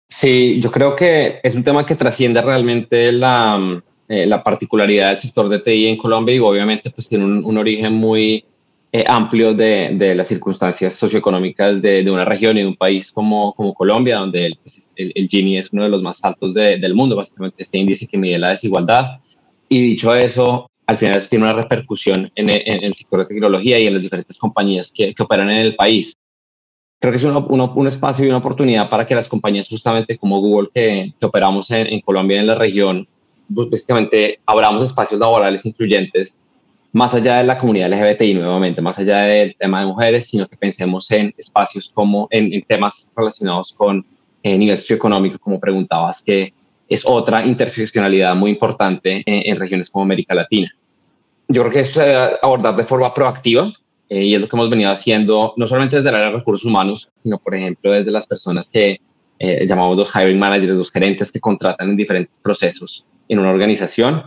Sí, 0.09 0.61
yo 0.61 0.71
creo 0.71 0.95
que 0.95 1.41
es 1.43 1.55
un 1.55 1.65
tema 1.65 1.85
que 1.85 1.97
trasciende 1.97 2.41
realmente 2.41 3.11
la, 3.11 3.83
eh, 4.09 4.25
la 4.27 4.43
particularidad 4.43 5.09
del 5.09 5.19
sector 5.19 5.49
de 5.49 5.59
TI 5.59 5.89
en 5.89 5.97
Colombia 5.97 6.35
y 6.35 6.39
obviamente 6.39 6.91
pues 6.91 7.09
tiene 7.09 7.25
un, 7.25 7.59
origen 7.59 7.95
muy 7.95 8.45
eh, 8.93 9.05
amplio 9.07 9.53
de, 9.53 9.91
de, 9.95 10.15
las 10.15 10.29
circunstancias 10.29 10.95
socioeconómicas 10.95 11.83
de, 11.83 12.05
de, 12.05 12.11
una 12.11 12.25
región 12.25 12.57
y 12.57 12.61
de 12.61 12.69
un 12.69 12.77
país 12.77 13.11
como, 13.11 13.53
como 13.55 13.75
Colombia, 13.75 14.19
donde 14.19 14.47
el, 14.47 14.57
pues, 14.63 14.93
el, 14.95 15.27
Gini 15.29 15.59
es 15.59 15.73
uno 15.73 15.83
de 15.83 15.89
los 15.89 16.03
más 16.03 16.25
altos 16.25 16.55
del 16.55 16.95
mundo, 16.95 17.17
básicamente 17.17 17.63
este 17.63 17.79
índice 17.79 18.07
que 18.07 18.17
mide 18.17 18.39
la 18.39 18.51
desigualdad. 18.51 19.19
Y 19.69 19.81
dicho 19.81 20.15
eso, 20.15 20.71
al 20.87 20.99
final 20.99 21.29
tiene 21.29 21.47
una 21.47 21.55
repercusión 21.55 22.31
en, 22.37 22.49
en, 22.49 22.85
el 22.85 22.95
sector 22.95 23.21
de 23.21 23.27
tecnología 23.27 23.77
y 23.81 23.89
en 23.89 23.95
las 23.95 24.03
diferentes 24.03 24.39
compañías 24.39 24.93
que, 24.93 25.13
que 25.13 25.23
operan 25.25 25.51
en 25.51 25.59
el 25.59 25.75
país 25.75 26.17
creo 27.07 27.13
que 27.13 27.19
es 27.19 27.71
un 27.77 27.87
espacio 27.87 28.25
y 28.25 28.29
una 28.29 28.39
oportunidad 28.39 28.91
para 28.91 29.07
que 29.07 29.15
las 29.15 29.29
compañías 29.29 29.69
justamente 29.69 30.19
como 30.19 30.41
Google 30.41 30.69
que, 30.75 31.13
operamos 31.23 31.71
en, 31.71 32.01
Colombia 32.01 32.39
y 32.39 32.41
en 32.41 32.47
la 32.49 32.57
región, 32.57 33.07
básicamente 33.49 34.41
abramos 34.45 34.83
espacios 34.83 35.21
laborales 35.21 35.65
incluyentes 35.65 36.37
más 36.93 37.15
allá 37.15 37.39
de 37.39 37.45
la 37.45 37.59
comunidad 37.59 37.91
LGBTI 37.91 38.35
nuevamente, 38.35 38.81
más 38.81 38.99
allá 38.99 39.19
del 39.19 39.55
tema 39.55 39.81
de 39.81 39.87
mujeres, 39.87 40.29
sino 40.29 40.49
que 40.49 40.57
pensemos 40.57 41.11
en 41.13 41.33
espacios 41.37 41.91
como 41.93 42.27
en, 42.31 42.63
temas 42.63 43.13
relacionados 43.15 43.73
con 43.73 44.05
eh, 44.43 44.57
nivel 44.57 44.77
socioeconómico, 44.77 45.39
como 45.39 45.61
preguntabas, 45.61 46.23
que 46.23 46.55
es 46.89 47.03
otra 47.05 47.45
interseccionalidad 47.45 48.35
muy 48.35 48.51
importante 48.51 49.23
en, 49.27 49.43
en 49.45 49.61
regiones 49.61 49.91
como 49.91 50.05
América 50.05 50.35
Latina. 50.35 50.75
Yo 51.49 51.63
creo 51.63 51.73
que 51.73 51.81
eso 51.81 52.01
se 52.01 52.01
debe 52.01 52.31
abordar 52.43 52.75
de 52.75 52.85
forma 52.85 53.13
proactiva, 53.13 53.71
eh, 54.09 54.25
y 54.25 54.35
es 54.35 54.41
lo 54.41 54.49
que 54.49 54.57
hemos 54.57 54.71
venido 54.71 54.91
haciendo, 54.91 55.53
no 55.57 55.67
solamente 55.67 55.97
desde 55.97 56.09
el 56.11 56.15
área 56.15 56.29
de 56.29 56.37
recursos 56.37 56.65
humanos, 56.65 57.11
sino, 57.23 57.39
por 57.39 57.55
ejemplo, 57.55 57.91
desde 57.91 58.13
las 58.13 58.27
personas 58.27 58.69
que 58.69 59.01
eh, 59.39 59.67
llamamos 59.67 59.97
los 59.97 60.15
hiring 60.15 60.39
managers, 60.39 60.75
los 60.75 60.93
gerentes 60.93 61.33
que 61.33 61.41
contratan 61.41 61.91
en 61.91 61.97
diferentes 61.97 62.39
procesos 62.39 63.05
en 63.29 63.39
una 63.39 63.51
organización. 63.51 64.23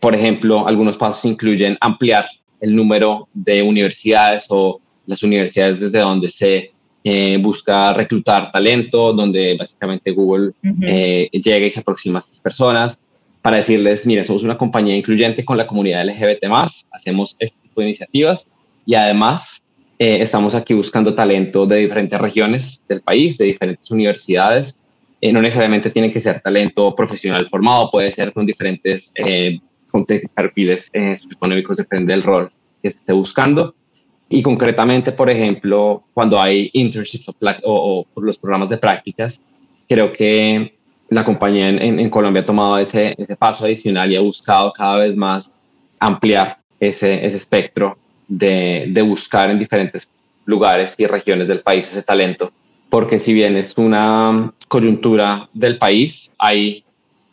Por 0.00 0.14
ejemplo, 0.14 0.66
algunos 0.66 0.96
pasos 0.96 1.24
incluyen 1.24 1.76
ampliar 1.80 2.24
el 2.60 2.74
número 2.74 3.28
de 3.34 3.62
universidades 3.62 4.46
o 4.48 4.80
las 5.06 5.22
universidades 5.22 5.80
desde 5.80 5.98
donde 5.98 6.28
se 6.28 6.72
eh, 7.02 7.38
busca 7.40 7.92
reclutar 7.92 8.50
talento, 8.50 9.12
donde 9.12 9.56
básicamente 9.58 10.12
Google 10.12 10.52
llega 10.62 11.66
y 11.66 11.70
se 11.70 11.80
aproxima 11.80 12.18
a 12.18 12.20
estas 12.20 12.40
personas 12.40 12.98
para 13.42 13.58
decirles, 13.58 14.04
mire, 14.06 14.24
somos 14.24 14.42
una 14.42 14.58
compañía 14.58 14.96
incluyente 14.96 15.44
con 15.44 15.56
la 15.56 15.68
comunidad 15.68 16.04
LGBT+, 16.04 16.46
hacemos 16.90 17.36
este 17.38 17.60
tipo 17.62 17.80
de 17.80 17.86
iniciativas 17.86 18.48
y 18.86 18.94
además 18.94 19.66
eh, 19.98 20.18
estamos 20.20 20.54
aquí 20.54 20.72
buscando 20.72 21.14
talento 21.14 21.66
de 21.66 21.78
diferentes 21.78 22.18
regiones 22.18 22.84
del 22.88 23.02
país, 23.02 23.36
de 23.36 23.46
diferentes 23.46 23.90
universidades. 23.90 24.78
Eh, 25.20 25.32
no 25.32 25.42
necesariamente 25.42 25.90
tiene 25.90 26.10
que 26.10 26.20
ser 26.20 26.40
talento 26.40 26.94
profesional 26.94 27.44
formado, 27.46 27.90
puede 27.90 28.12
ser 28.12 28.32
con 28.32 28.46
diferentes 28.46 29.12
eh, 29.16 29.58
con 29.90 30.04
perfiles 30.34 30.90
económicos, 30.92 31.78
depende 31.78 32.12
del 32.12 32.22
rol 32.22 32.50
que 32.80 32.88
esté 32.88 33.12
buscando. 33.12 33.74
Y 34.28 34.42
concretamente, 34.42 35.12
por 35.12 35.30
ejemplo, 35.30 36.04
cuando 36.12 36.40
hay 36.40 36.70
internships 36.72 37.28
o, 37.64 38.04
los 38.16 38.38
programas 38.38 38.70
de 38.70 38.76
prácticas, 38.76 39.40
creo 39.88 40.12
que 40.12 40.74
la 41.08 41.24
compañía 41.24 41.68
en, 41.68 42.10
Colombia 42.10 42.42
ha 42.42 42.44
tomado 42.44 42.78
ese, 42.78 43.16
paso 43.38 43.64
adicional 43.64 44.10
y 44.10 44.16
ha 44.16 44.20
buscado 44.20 44.72
cada 44.72 44.98
vez 44.98 45.16
más 45.16 45.54
ampliar 46.00 46.58
ese 46.78 47.24
espectro 47.24 47.96
de, 48.28 49.04
buscar 49.06 49.50
en 49.50 49.58
diferentes 49.58 50.08
lugares 50.44 50.94
y 50.98 51.06
regiones 51.06 51.48
del 51.48 51.60
país 51.60 51.88
ese 51.88 52.02
talento, 52.02 52.52
porque 52.88 53.18
si 53.18 53.32
bien 53.32 53.56
es 53.56 53.76
una 53.76 54.52
coyuntura 54.68 55.48
del 55.52 55.78
país, 55.78 56.32
hay 56.38 56.84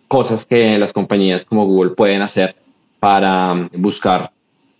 cosas 0.07 0.45
que 0.45 0.77
las 0.77 0.93
compañías 0.93 1.45
como 1.45 1.65
Google 1.65 1.91
pueden 1.91 2.21
hacer 2.21 2.55
para 2.99 3.69
buscar, 3.73 4.31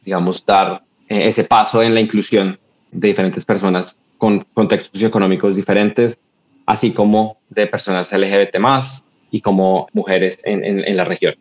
digamos, 0.03 0.45
dar 0.45 0.83
eh, 1.09 1.27
ese 1.27 1.43
paso 1.43 1.81
en 1.81 1.93
la 1.93 2.01
inclusión 2.01 2.59
de 2.91 3.07
diferentes 3.09 3.43
personas 3.45 3.99
con 4.17 4.45
contextos 4.53 5.01
económicos 5.01 5.55
diferentes, 5.55 6.19
así 6.65 6.91
como 6.91 7.37
de 7.49 7.67
personas 7.67 8.11
LGBT 8.13 8.57
más 8.59 9.03
y 9.31 9.41
como 9.41 9.87
mujeres 9.91 10.39
en, 10.45 10.95
la 10.95 11.03
región. 11.03 11.35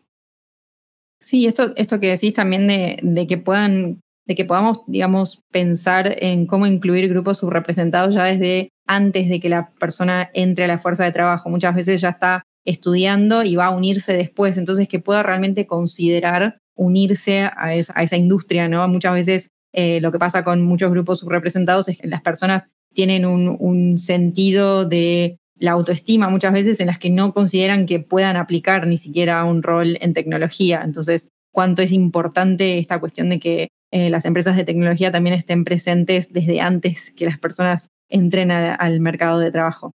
Sí, 1.20 1.46
esto, 1.46 1.72
esto 1.76 2.00
que 2.00 2.08
decís 2.08 2.32
también 2.32 2.66
de 2.66 3.26
que 3.28 3.38
puedan 3.38 4.01
de 4.26 4.35
que 4.35 4.44
podamos, 4.44 4.82
digamos, 4.87 5.42
pensar 5.50 6.16
en 6.20 6.46
cómo 6.46 6.66
incluir 6.66 7.08
grupos 7.08 7.38
subrepresentados 7.38 8.14
ya 8.14 8.24
desde 8.24 8.68
antes 8.87 9.28
de 9.28 9.40
que 9.40 9.48
la 9.48 9.70
persona 9.78 10.30
entre 10.35 10.64
a 10.64 10.68
la 10.68 10.78
fuerza 10.78 11.04
de 11.04 11.12
trabajo. 11.12 11.48
Muchas 11.48 11.74
veces 11.74 12.00
ya 12.00 12.11
está 12.11 12.44
estudiando 12.64 13.42
y 13.42 13.56
va 13.56 13.66
a 13.66 13.70
unirse 13.70 14.12
después, 14.12 14.56
entonces 14.56 14.88
que 14.88 15.00
pueda 15.00 15.22
realmente 15.22 15.66
considerar 15.66 16.58
unirse 16.76 17.50
a 17.56 17.74
esa, 17.74 18.16
industria, 18.16 18.68
¿no? 18.68 18.87
Muchas 18.88 19.14
veces 19.14 19.48
eh, 19.72 20.00
lo 20.00 20.12
que 20.12 20.18
pasa 20.18 20.44
con 20.44 20.62
muchos 20.62 20.90
grupos 20.90 21.20
subrepresentados 21.20 21.88
es 21.88 21.98
que 21.98 22.06
las 22.06 22.22
personas 22.22 22.68
tienen 22.94 23.26
un, 23.26 23.56
un 23.58 23.98
sentido 23.98 24.85
de 24.85 25.38
la 25.62 25.72
autoestima 25.72 26.28
muchas 26.28 26.52
veces 26.52 26.80
en 26.80 26.88
las 26.88 26.98
que 26.98 27.11
no 27.11 27.32
consideran 27.32 27.87
que 27.87 28.00
puedan 28.00 28.37
aplicar 28.37 28.87
ni 28.87 28.98
siquiera 28.98 29.44
un 29.44 29.62
rol 29.62 29.96
en 30.00 30.12
tecnología. 30.12 30.82
Entonces, 30.85 31.30
cuánto 31.52 31.82
es 31.82 31.92
importante 31.92 32.78
esta 32.78 32.98
cuestión 32.98 33.28
de 33.28 33.38
que 33.38 33.68
eh, 33.92 34.10
las 34.10 34.24
empresas 34.24 34.56
de 34.56 34.64
tecnología 34.64 35.12
también 35.12 35.34
estén 35.34 35.64
presentes 35.64 36.32
desde 36.32 36.60
antes 36.60 37.12
que 37.12 37.26
las 37.26 37.38
personas 37.38 37.90
entren 38.08 38.50
al 38.50 39.00
mercado 39.00 39.38
de 39.38 39.50
trabajo. 39.50 39.92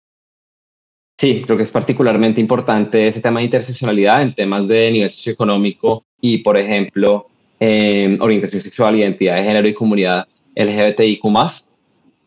Sí, 1.18 1.42
creo 1.46 1.56
que 1.56 1.62
es 1.62 1.70
particularmente 1.70 2.40
importante 2.42 3.08
ese 3.08 3.22
tema 3.22 3.40
de 3.40 3.46
interseccionalidad 3.46 4.20
en 4.20 4.34
temas 4.34 4.68
de 4.68 4.90
nivel 4.90 5.08
socioeconómico 5.08 6.02
y, 6.20 6.38
por 6.38 6.58
ejemplo, 6.58 7.28
eh, 7.58 8.18
orientación 8.20 8.60
sexual, 8.60 8.96
identidad 8.96 9.36
de 9.36 9.44
género 9.44 9.66
y 9.66 9.72
comunidad 9.72 10.26
LGBTIQ+. 10.54 11.22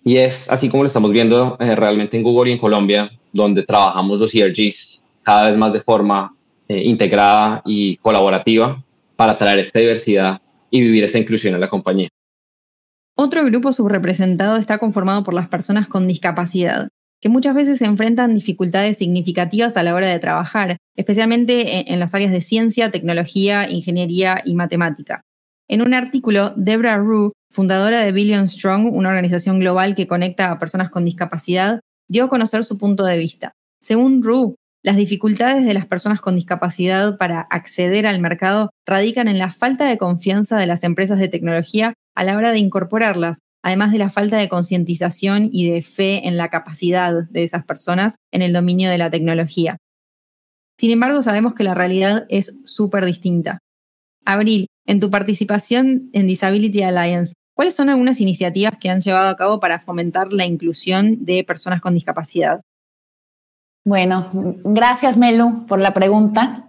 Y 0.03 0.17
es 0.17 0.49
así 0.49 0.69
como 0.69 0.83
lo 0.83 0.87
estamos 0.87 1.11
viendo 1.11 1.55
eh, 1.59 1.75
realmente 1.75 2.17
en 2.17 2.23
Google 2.23 2.49
y 2.49 2.53
en 2.53 2.59
Colombia, 2.59 3.11
donde 3.31 3.63
trabajamos 3.63 4.19
los 4.19 4.33
ERGs 4.33 5.03
cada 5.21 5.49
vez 5.49 5.57
más 5.57 5.73
de 5.73 5.81
forma 5.81 6.33
eh, 6.67 6.81
integrada 6.83 7.61
y 7.65 7.97
colaborativa 7.97 8.83
para 9.19 9.35
traer 9.35 9.59
esta 9.59 9.79
diversidad 9.79 10.41
y 10.71 10.79
vivir 10.79 11.03
esta 11.03 11.17
inclusión 11.17 11.53
en 11.53 11.59
la 11.59 11.67
compañía. 11.67 12.07
Otro 13.17 13.43
grupo 13.43 13.73
subrepresentado 13.73 14.55
está 14.55 14.77
conformado 14.77 15.25
por 15.25 15.33
las 15.33 15.49
personas 15.49 15.89
con 15.89 16.07
discapacidad, 16.07 16.87
que 17.19 17.27
muchas 17.27 17.53
veces 17.53 17.79
se 17.79 17.85
enfrentan 17.85 18.33
dificultades 18.33 18.97
significativas 18.97 19.75
a 19.75 19.83
la 19.83 19.93
hora 19.93 20.07
de 20.07 20.19
trabajar, 20.19 20.77
especialmente 20.95 21.91
en 21.91 21.99
las 21.99 22.15
áreas 22.15 22.31
de 22.31 22.39
ciencia, 22.39 22.91
tecnología, 22.91 23.69
ingeniería 23.69 24.41
y 24.45 24.55
matemática. 24.55 25.19
En 25.67 25.81
un 25.81 25.93
artículo, 25.93 26.53
Debra 26.55 26.95
Rue, 26.95 27.33
fundadora 27.51 27.99
de 27.99 28.13
Billion 28.13 28.47
Strong, 28.47 28.95
una 28.95 29.09
organización 29.09 29.59
global 29.59 29.95
que 29.95 30.07
conecta 30.07 30.49
a 30.49 30.59
personas 30.59 30.89
con 30.89 31.03
discapacidad, 31.03 31.81
dio 32.07 32.23
a 32.23 32.29
conocer 32.29 32.63
su 32.63 32.77
punto 32.77 33.03
de 33.03 33.17
vista. 33.17 33.51
Según 33.81 34.23
Rue, 34.23 34.55
las 34.81 34.95
dificultades 34.95 35.65
de 35.65 35.73
las 35.73 35.85
personas 35.85 36.21
con 36.21 36.35
discapacidad 36.35 37.17
para 37.17 37.41
acceder 37.41 38.07
al 38.07 38.21
mercado 38.21 38.69
radican 38.85 39.27
en 39.27 39.37
la 39.37 39.51
falta 39.51 39.85
de 39.85 39.97
confianza 39.97 40.57
de 40.57 40.67
las 40.67 40.83
empresas 40.83 41.19
de 41.19 41.27
tecnología 41.27 41.93
a 42.15 42.23
la 42.23 42.37
hora 42.37 42.51
de 42.51 42.59
incorporarlas, 42.59 43.39
además 43.61 43.91
de 43.91 43.97
la 43.97 44.09
falta 44.09 44.37
de 44.37 44.47
concientización 44.47 45.49
y 45.51 45.69
de 45.69 45.83
fe 45.83 46.27
en 46.27 46.37
la 46.37 46.49
capacidad 46.49 47.27
de 47.29 47.43
esas 47.43 47.65
personas 47.65 48.15
en 48.31 48.41
el 48.41 48.53
dominio 48.53 48.89
de 48.89 48.97
la 48.97 49.09
tecnología. 49.09 49.77
Sin 50.77 50.91
embargo, 50.91 51.21
sabemos 51.21 51.55
que 51.55 51.65
la 51.65 51.75
realidad 51.75 52.25
es 52.29 52.61
súper 52.63 53.03
distinta. 53.03 53.59
Abril, 54.25 54.67
en 54.85 55.01
tu 55.01 55.09
participación 55.09 56.09
en 56.13 56.25
Disability 56.25 56.83
Alliance, 56.83 57.33
¿cuáles 57.53 57.75
son 57.75 57.89
algunas 57.89 58.21
iniciativas 58.21 58.73
que 58.79 58.89
han 58.89 59.01
llevado 59.01 59.27
a 59.27 59.35
cabo 59.35 59.59
para 59.59 59.79
fomentar 59.79 60.31
la 60.31 60.45
inclusión 60.45 61.25
de 61.25 61.43
personas 61.43 61.81
con 61.81 61.93
discapacidad? 61.93 62.61
Bueno, 63.85 64.25
gracias 64.63 65.17
Melu 65.17 65.65
por 65.67 65.79
la 65.79 65.93
pregunta. 65.93 66.65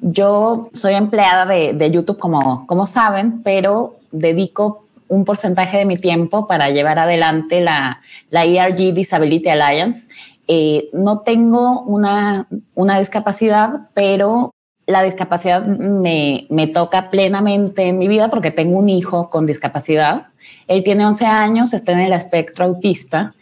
Yo 0.00 0.68
soy 0.72 0.94
empleada 0.94 1.46
de, 1.46 1.90
YouTube, 1.90 2.18
como, 2.18 2.66
como 2.66 2.86
saben, 2.86 3.42
pero 3.42 3.96
dedico 4.12 4.84
un 5.08 5.24
porcentaje 5.24 5.78
de 5.78 5.84
mi 5.84 5.96
tiempo 5.96 6.46
para 6.46 6.70
llevar 6.70 6.98
adelante 6.98 7.60
la, 7.60 8.00
la 8.30 8.44
ERG 8.44 8.94
Disability 8.94 9.48
Alliance. 9.48 10.10
Eh, 10.48 10.88
no 10.92 11.20
tengo 11.20 11.82
una, 11.82 12.48
una 12.74 12.98
discapacidad, 12.98 13.88
pero 13.94 14.50
la 14.86 15.02
discapacidad 15.02 15.64
me, 15.64 16.46
me, 16.50 16.66
toca 16.66 17.08
plenamente 17.10 17.84
en 17.84 17.98
mi 17.98 18.08
vida 18.08 18.28
porque 18.28 18.50
tengo 18.50 18.78
un 18.78 18.88
hijo 18.88 19.30
con 19.30 19.46
discapacidad. 19.46 20.26
Él 20.66 20.82
tiene 20.82 21.06
11 21.06 21.24
años, 21.26 21.72
está 21.72 21.92
en 21.92 22.00
el 22.00 22.12
espectro 22.12 22.66
autista 22.66 23.32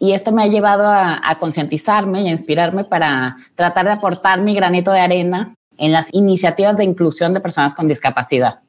y 0.00 0.12
esto 0.12 0.32
me 0.32 0.42
ha 0.42 0.46
llevado 0.46 0.88
a, 0.88 1.20
concientizarme 1.38 2.22
y 2.22 2.28
a 2.28 2.30
inspirarme 2.30 2.84
para 2.84 3.36
tratar 3.54 3.84
de 3.84 3.92
aportar 3.92 4.40
mi 4.40 4.54
granito 4.54 4.90
de 4.90 5.00
arena 5.00 5.54
en 5.76 5.92
las 5.92 6.08
iniciativas 6.12 6.78
de 6.78 6.84
inclusión 6.84 7.34
de 7.34 7.40
personas 7.40 7.74
con 7.74 7.86
discapacidad. 7.86 8.60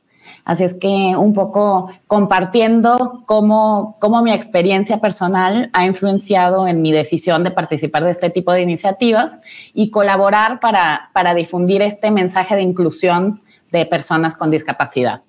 Así 0.43 0.65
es 0.65 0.73
que 0.73 1.15
un 1.17 1.33
poco 1.33 1.89
compartiendo 2.07 3.23
cómo, 3.25 3.97
cómo 3.99 4.21
mi 4.21 4.33
experiencia 4.33 4.99
personal 4.99 5.69
ha 5.73 5.85
influenciado 5.85 6.67
en 6.67 6.81
mi 6.81 6.91
decisión 6.91 7.43
de 7.43 7.51
participar 7.51 8.03
de 8.03 8.11
este 8.11 8.29
tipo 8.29 8.51
de 8.51 8.61
iniciativas 8.61 9.39
y 9.73 9.89
colaborar 9.89 10.59
para, 10.59 11.11
para 11.13 11.33
difundir 11.33 11.81
este 11.81 12.11
mensaje 12.11 12.55
de 12.55 12.61
inclusión 12.61 13.41
de 13.71 13.85
personas 13.85 14.35
con 14.35 14.51
discapacidad. 14.51 15.21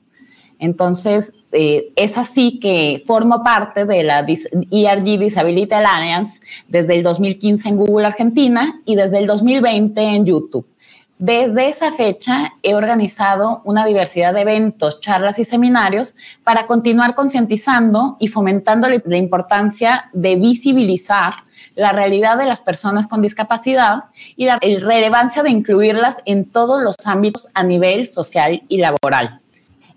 Entonces, 0.62 1.32
eh, 1.50 1.92
es 1.96 2.16
así 2.16 2.60
que 2.60 3.02
formo 3.04 3.42
parte 3.42 3.84
de 3.84 4.04
la 4.04 4.20
ERG 4.20 5.18
Disability 5.18 5.74
Alliance 5.74 6.40
desde 6.68 6.94
el 6.94 7.02
2015 7.02 7.68
en 7.68 7.76
Google 7.76 8.06
Argentina 8.06 8.80
y 8.84 8.94
desde 8.94 9.18
el 9.18 9.26
2020 9.26 10.00
en 10.00 10.24
YouTube. 10.24 10.64
Desde 11.18 11.66
esa 11.66 11.90
fecha 11.90 12.52
he 12.62 12.76
organizado 12.76 13.60
una 13.64 13.84
diversidad 13.84 14.34
de 14.34 14.42
eventos, 14.42 15.00
charlas 15.00 15.40
y 15.40 15.44
seminarios 15.44 16.14
para 16.44 16.66
continuar 16.66 17.16
concientizando 17.16 18.16
y 18.20 18.28
fomentando 18.28 18.88
la 18.88 19.16
importancia 19.16 20.10
de 20.12 20.36
visibilizar 20.36 21.34
la 21.74 21.90
realidad 21.90 22.38
de 22.38 22.46
las 22.46 22.60
personas 22.60 23.08
con 23.08 23.20
discapacidad 23.20 24.04
y 24.36 24.44
la 24.44 24.60
relevancia 24.60 25.42
de 25.42 25.50
incluirlas 25.50 26.18
en 26.24 26.44
todos 26.44 26.80
los 26.84 26.94
ámbitos 27.04 27.48
a 27.54 27.64
nivel 27.64 28.06
social 28.06 28.60
y 28.68 28.78
laboral. 28.78 29.41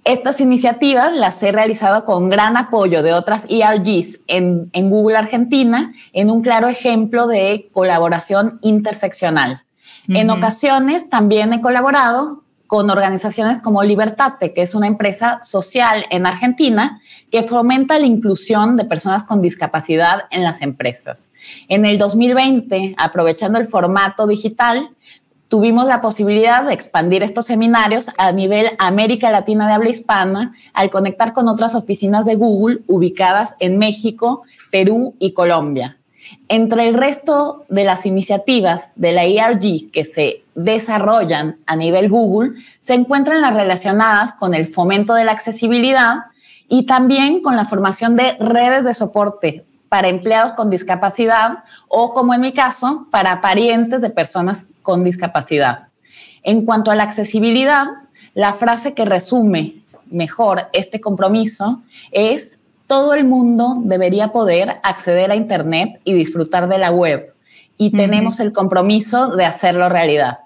Estas 0.06 0.40
iniciativas 0.40 1.14
las 1.14 1.42
he 1.42 1.52
realizado 1.52 2.06
con 2.06 2.30
gran 2.30 2.58
apoyo 2.58 3.02
de 3.02 3.14
otras 3.14 3.48
ERGs 3.50 4.20
en, 4.28 4.70
en 4.72 4.92
Google 4.92 5.18
Argentina, 5.18 5.92
en 6.14 6.30
un 6.30 6.44
claro 6.44 6.68
ejemplo 6.68 7.26
de 7.26 7.70
colaboración 7.74 8.60
interseccional. 8.62 9.64
En 10.08 10.30
ocasiones 10.30 11.10
también 11.10 11.52
he 11.54 11.62
colaborado 11.62 12.44
con 12.68 12.90
organizaciones 12.90 13.62
como 13.62 13.84
Libertate, 13.84 14.54
que 14.54 14.62
es 14.62 14.76
una 14.76 14.88
empresa 14.88 15.40
social 15.42 16.06
en 16.10 16.26
Argentina 16.26 17.02
que 17.32 17.44
fomenta 17.44 18.00
la 18.00 18.06
inclusión 18.06 18.78
de 18.78 18.86
personas 18.86 19.24
con 19.24 19.42
discapacidad 19.42 20.26
en 20.32 20.44
las 20.44 20.62
empresas. 20.62 21.30
En 21.68 21.86
el 21.86 21.98
2020, 21.98 22.96
aprovechando 22.98 23.60
el 23.60 23.66
formato 23.66 24.28
digital, 24.28 24.90
tuvimos 25.50 25.86
la 25.86 26.02
posibilidad 26.02 26.64
de 26.64 26.74
expandir 26.74 27.24
estos 27.24 27.46
seminarios 27.46 28.12
a 28.18 28.32
nivel 28.32 28.72
América 28.78 29.32
Latina 29.32 29.68
de 29.68 29.74
habla 29.74 29.90
hispana 29.90 30.54
al 30.74 30.90
conectar 30.90 31.34
con 31.34 31.48
otras 31.48 31.76
oficinas 31.76 32.26
de 32.26 32.36
Google 32.36 32.80
ubicadas 32.88 33.56
en 33.60 33.78
México, 33.78 34.44
Perú 34.72 35.16
y 35.20 35.34
Colombia. 35.34 35.98
Entre 36.48 36.88
el 36.88 36.96
resto 36.96 37.66
de 37.70 37.84
las 37.84 38.06
iniciativas 38.06 38.92
de 38.96 39.12
la 39.12 39.26
ERG 39.26 39.92
que 39.92 40.04
se 40.04 40.44
desarrollan 40.56 41.58
a 41.68 41.76
nivel 41.76 42.10
Google, 42.10 42.54
se 42.80 42.96
encuentran 42.96 43.42
las 43.42 43.54
relacionadas 43.54 44.34
con 44.34 44.56
el 44.56 44.66
fomento 44.66 45.14
de 45.14 45.26
la 45.26 45.34
accesibilidad 45.34 46.26
y 46.68 46.88
también 46.88 47.42
con 47.42 47.56
la 47.56 47.66
formación 47.66 48.16
de 48.16 48.38
redes 48.40 48.86
de 48.86 48.94
soporte 48.96 49.66
para 49.90 50.08
empleados 50.08 50.54
con 50.54 50.70
discapacidad 50.70 51.64
o, 51.88 52.14
como 52.14 52.34
en 52.34 52.42
mi 52.42 52.54
caso, 52.54 53.08
para 53.12 53.42
parientes 53.42 54.02
de 54.02 54.10
personas 54.10 54.68
con 54.82 55.04
discapacidad. 55.04 55.88
En 56.44 56.66
cuanto 56.66 56.92
a 56.92 56.96
la 56.96 57.04
accesibilidad, 57.04 57.88
la 58.34 58.54
frase 58.54 58.94
que 58.94 59.06
resume 59.06 59.76
mejor 60.10 60.68
este 60.74 61.02
compromiso 61.02 61.82
es 62.12 62.60
todo 62.88 63.14
el 63.14 63.26
mundo 63.26 63.78
debería 63.84 64.32
poder 64.32 64.76
acceder 64.84 65.32
a 65.32 65.36
Internet 65.36 66.00
y 66.04 66.14
disfrutar 66.14 66.68
de 66.68 66.78
la 66.78 66.92
web. 66.92 67.34
Y 67.78 67.92
tenemos 67.92 68.40
el 68.40 68.54
compromiso 68.54 69.36
de 69.36 69.44
hacerlo 69.44 69.90
realidad. 69.90 70.38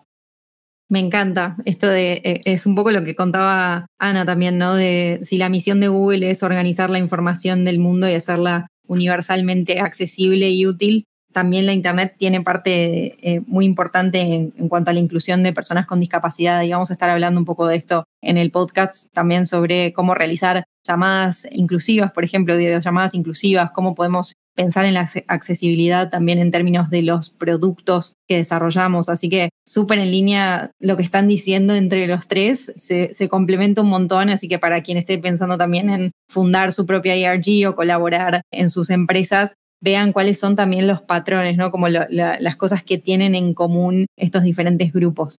Me 0.90 1.00
encanta. 1.00 1.56
Esto 1.66 1.88
de, 1.88 2.14
eh, 2.24 2.42
es 2.46 2.66
un 2.66 2.74
poco 2.74 2.90
lo 2.90 3.04
que 3.04 3.16
contaba 3.16 3.86
Ana 4.00 4.26
también, 4.26 4.58
¿no? 4.58 4.74
De 4.74 5.20
si 5.22 5.38
la 5.38 5.50
misión 5.50 5.80
de 5.80 5.88
Google 5.88 6.32
es 6.32 6.42
organizar 6.42 6.90
la 6.90 6.98
información 6.98 7.64
del 7.66 7.78
mundo 7.78 8.10
y 8.10 8.16
hacerla 8.16 8.66
universalmente 8.90 9.80
accesible 9.80 10.50
y 10.50 10.66
útil, 10.66 11.06
también 11.32 11.68
la 11.68 11.74
Internet 11.74 12.16
tiene 12.18 12.42
parte 12.42 13.16
eh, 13.22 13.42
muy 13.46 13.66
importante 13.66 14.20
en, 14.20 14.52
cuanto 14.68 14.90
a 14.90 14.94
la 14.94 15.00
inclusión 15.00 15.44
de 15.44 15.54
personas 15.54 15.86
con 15.86 16.00
discapacidad. 16.00 16.64
Y 16.64 16.72
vamos 16.72 16.90
a 16.90 16.94
estar 16.94 17.10
hablando 17.10 17.40
un 17.40 17.46
poco 17.46 17.68
de 17.68 17.76
esto 17.76 18.06
en 18.22 18.38
el 18.38 18.52
podcast 18.52 19.14
también 19.14 19.46
sobre 19.46 19.94
cómo 19.94 20.16
realizar 20.16 20.64
llamadas 20.90 21.48
inclusivas, 21.52 22.12
por 22.12 22.24
ejemplo, 22.24 22.58
videollamadas 22.58 23.14
inclusivas, 23.14 23.72
cómo 23.72 23.94
podemos 23.96 24.34
pensar 24.56 24.84
en 24.86 24.96
la 24.96 25.08
accesibilidad 25.28 26.10
también 26.10 26.40
en 26.40 26.52
términos 26.52 26.90
de 26.90 27.02
los 27.02 27.30
productos 27.30 28.16
que 28.28 28.38
desarrollamos. 28.38 29.08
Así 29.08 29.30
que 29.30 29.50
súper 29.66 30.00
en 30.00 30.12
línea 30.12 30.72
lo 30.82 30.98
que 30.98 31.04
están 31.04 31.28
diciendo 31.28 31.76
entre 31.76 32.08
los 32.08 32.28
tres, 32.28 32.74
se, 32.76 33.30
complementa 33.30 33.82
un 33.82 33.90
montón, 33.90 34.30
así 34.30 34.50
que 34.50 34.60
para 34.60 34.82
quien 34.82 34.98
esté 34.98 35.18
pensando 35.18 35.58
también 35.58 35.90
en 35.90 36.12
fundar 36.30 36.74
su 36.74 36.86
propia 36.86 37.16
ERG 37.16 37.70
o 37.70 37.76
colaborar 37.76 38.42
en 38.52 38.70
sus 38.70 38.90
empresas, 38.90 39.54
vean 39.82 40.12
cuáles 40.12 40.40
son 40.40 40.58
también 40.58 40.88
los 40.88 41.02
patrones, 41.02 41.56
¿no? 41.56 41.72
Como 41.72 41.88
las 41.88 42.58
cosas 42.58 42.84
que 42.84 42.98
tienen 42.98 43.36
en 43.36 43.54
común 43.54 44.08
estos 44.18 44.44
diferentes 44.44 44.92
grupos. 44.92 45.38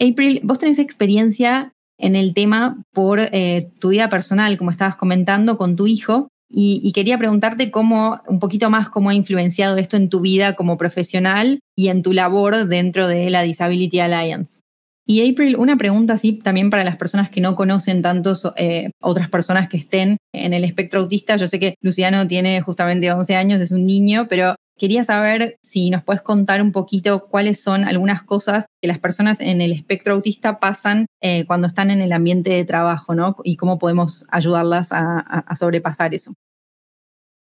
April, 0.00 0.40
vos 0.44 0.58
tenés 0.58 0.78
experiencia 0.78 1.72
en 1.98 2.16
el 2.16 2.34
tema 2.34 2.82
por 2.92 3.20
eh, 3.20 3.70
tu 3.80 3.90
vida 3.90 4.08
personal, 4.08 4.56
como 4.56 4.70
estabas 4.70 4.96
comentando, 4.96 5.56
con 5.56 5.76
tu 5.76 5.86
hijo, 5.86 6.28
y, 6.56 6.92
quería 6.92 7.18
preguntarte 7.18 7.72
cómo, 7.72 8.20
un 8.28 8.38
poquito 8.38 8.70
más, 8.70 8.88
cómo 8.88 9.10
ha 9.10 9.14
influenciado 9.14 9.76
esto 9.76 9.96
en 9.96 10.08
tu 10.08 10.20
vida 10.20 10.54
como 10.54 10.76
profesional 10.76 11.58
y 11.74 11.88
en 11.88 12.02
tu 12.02 12.12
labor 12.12 12.68
dentro 12.68 13.08
de 13.08 13.28
la 13.28 13.42
Disability 13.42 13.98
Alliance. 13.98 14.60
Y 15.06 15.28
April, 15.28 15.56
una 15.56 15.76
pregunta 15.76 16.14
así 16.14 16.34
también 16.34 16.70
para 16.70 16.84
las 16.84 16.96
personas 16.96 17.28
que 17.28 17.40
no 17.40 17.56
conocen 17.56 18.02
tantos 18.02 18.50
eh, 18.56 18.90
otras 19.02 19.28
personas 19.28 19.68
que 19.68 19.76
estén 19.76 20.16
en 20.32 20.54
el 20.54 20.64
espectro 20.64 21.00
autista. 21.00 21.36
Yo 21.36 21.46
sé 21.46 21.58
que 21.58 21.74
Luciano 21.82 22.26
tiene 22.26 22.62
justamente 22.62 23.12
11 23.12 23.36
años, 23.36 23.60
es 23.60 23.70
un 23.70 23.84
niño, 23.84 24.26
pero 24.28 24.54
quería 24.76 25.04
saber 25.04 25.58
si 25.62 25.90
nos 25.90 26.02
puedes 26.02 26.22
contar 26.22 26.60
un 26.60 26.72
poquito 26.72 27.26
cuáles 27.26 27.62
son 27.62 27.84
algunas 27.84 28.22
cosas 28.22 28.66
que 28.80 28.88
las 28.88 28.98
personas 28.98 29.40
en 29.40 29.60
el 29.60 29.72
espectro 29.72 30.14
autista 30.14 30.58
pasan 30.58 31.06
eh, 31.20 31.44
cuando 31.46 31.66
están 31.66 31.90
en 31.90 32.00
el 32.00 32.12
ambiente 32.12 32.50
de 32.50 32.64
trabajo, 32.64 33.14
¿no? 33.14 33.36
Y 33.44 33.56
cómo 33.56 33.78
podemos 33.78 34.26
ayudarlas 34.30 34.88
a, 34.92 35.44
sobrepasar 35.56 36.14
eso. 36.14 36.34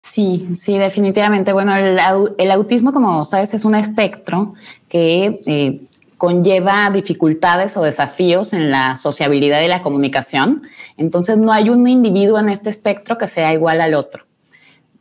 Sí, 0.06 0.56
sí, 0.56 0.78
definitivamente. 0.78 1.52
Bueno, 1.54 1.76
el, 1.76 2.52
autismo, 2.52 2.94
como 2.94 3.24
sabes, 3.26 3.54
es 3.54 3.66
un 3.66 3.74
espectro 3.74 4.54
que 4.88 5.42
eh, 5.48 5.82
conlleva 6.18 6.92
dificultades 6.92 7.76
o 7.78 7.84
desafíos 7.84 8.54
en 8.54 8.70
la 8.70 8.96
sociabilidad 8.96 9.62
y 9.62 9.68
la 9.68 9.82
comunicación. 9.82 10.62
Entonces, 10.98 11.38
no 11.38 11.52
hay 11.52 11.70
un 11.70 11.88
individuo 11.88 12.38
en 12.38 12.50
este 12.50 12.70
espectro 12.70 13.18
que 13.18 13.28
sea 13.28 13.54
igual 13.54 13.82
al 13.82 13.96
otro. 13.96 14.26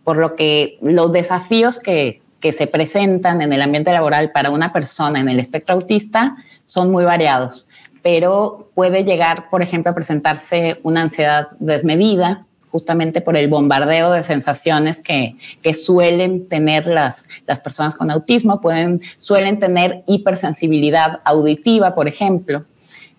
Por 0.04 0.18
lo 0.18 0.36
que 0.36 0.78
los 0.82 1.12
desafíos 1.12 1.78
que, 1.78 2.20
que 2.40 2.52
se 2.52 2.66
presentan 2.66 3.40
en 3.40 3.52
el 3.52 3.62
ambiente 3.62 3.90
laboral 3.90 4.30
para 4.30 4.50
una 4.50 4.72
persona 4.72 5.18
en 5.18 5.30
el 5.30 5.40
espectro 5.40 5.74
autista 5.74 6.36
son 6.64 6.90
muy 6.90 7.04
variados, 7.04 7.66
pero 8.02 8.70
puede 8.74 9.04
llegar, 9.04 9.48
por 9.48 9.62
ejemplo, 9.62 9.92
a 9.92 9.94
presentarse 9.94 10.78
una 10.82 11.00
ansiedad 11.00 11.48
desmedida, 11.58 12.44
justamente 12.70 13.20
por 13.20 13.36
el 13.36 13.48
bombardeo 13.48 14.10
de 14.10 14.24
sensaciones 14.24 14.98
que, 14.98 15.36
que 15.62 15.72
suelen 15.72 16.48
tener 16.48 16.86
las, 16.86 17.24
las, 17.46 17.60
personas 17.60 17.94
con 17.94 18.10
autismo, 18.10 18.60
pueden, 18.60 19.00
suelen 19.16 19.60
tener 19.60 20.02
hipersensibilidad 20.06 21.20
auditiva, 21.24 21.94
por 21.94 22.08
ejemplo. 22.08 22.64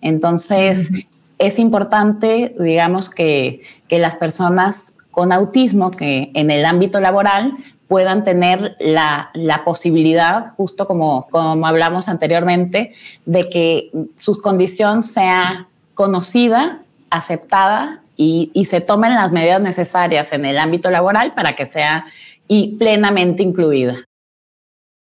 Entonces, 0.02 0.90
es 1.38 1.58
importante, 1.58 2.54
digamos, 2.60 3.08
que, 3.08 3.62
que 3.88 3.98
las 3.98 4.14
personas 4.14 4.94
con 5.16 5.32
autismo 5.32 5.90
que 5.90 6.30
en 6.34 6.50
el 6.50 6.66
ámbito 6.66 7.00
laboral 7.00 7.54
puedan 7.88 8.22
tener 8.22 8.76
la, 8.78 9.30
la, 9.32 9.64
posibilidad, 9.64 10.52
justo 10.58 10.86
como, 10.86 11.26
como 11.30 11.66
hablamos 11.66 12.10
anteriormente, 12.10 12.92
de 13.24 13.48
que 13.48 13.90
su 14.16 14.42
condición 14.42 15.02
sea 15.02 15.68
conocida, 15.94 16.82
aceptada 17.08 18.02
y, 18.14 18.50
se 18.66 18.82
tomen 18.82 19.14
las 19.14 19.32
medidas 19.32 19.62
necesarias 19.62 20.34
en 20.34 20.44
el 20.44 20.58
ámbito 20.58 20.90
laboral 20.90 21.32
para 21.32 21.56
que 21.56 21.64
sea 21.64 22.04
y 22.46 22.76
plenamente 22.76 23.42
incluida. 23.42 24.04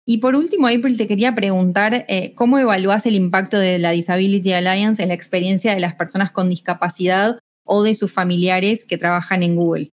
Y 0.06 0.18
por 0.18 0.36
último, 0.36 0.68
April, 0.68 0.98
te 0.98 1.08
quería 1.08 1.34
preguntar 1.34 2.04
eh, 2.10 2.34
cómo 2.36 2.60
evalúas 2.60 3.06
el 3.06 3.16
impacto 3.16 3.58
de 3.58 3.80
la 3.80 3.92
Disability 3.92 4.52
Alliance 4.52 5.02
en 5.02 5.08
la 5.08 5.16
experiencia 5.16 5.74
de 5.74 5.80
las 5.80 5.94
personas 5.94 6.30
con 6.30 6.50
discapacidad 6.50 7.40
o 7.64 7.84
de 7.84 7.96
sus 7.96 8.12
familiares 8.12 8.86
que 8.86 8.98
trabajan 8.98 9.44
en 9.44 9.56
Google. 9.56 9.92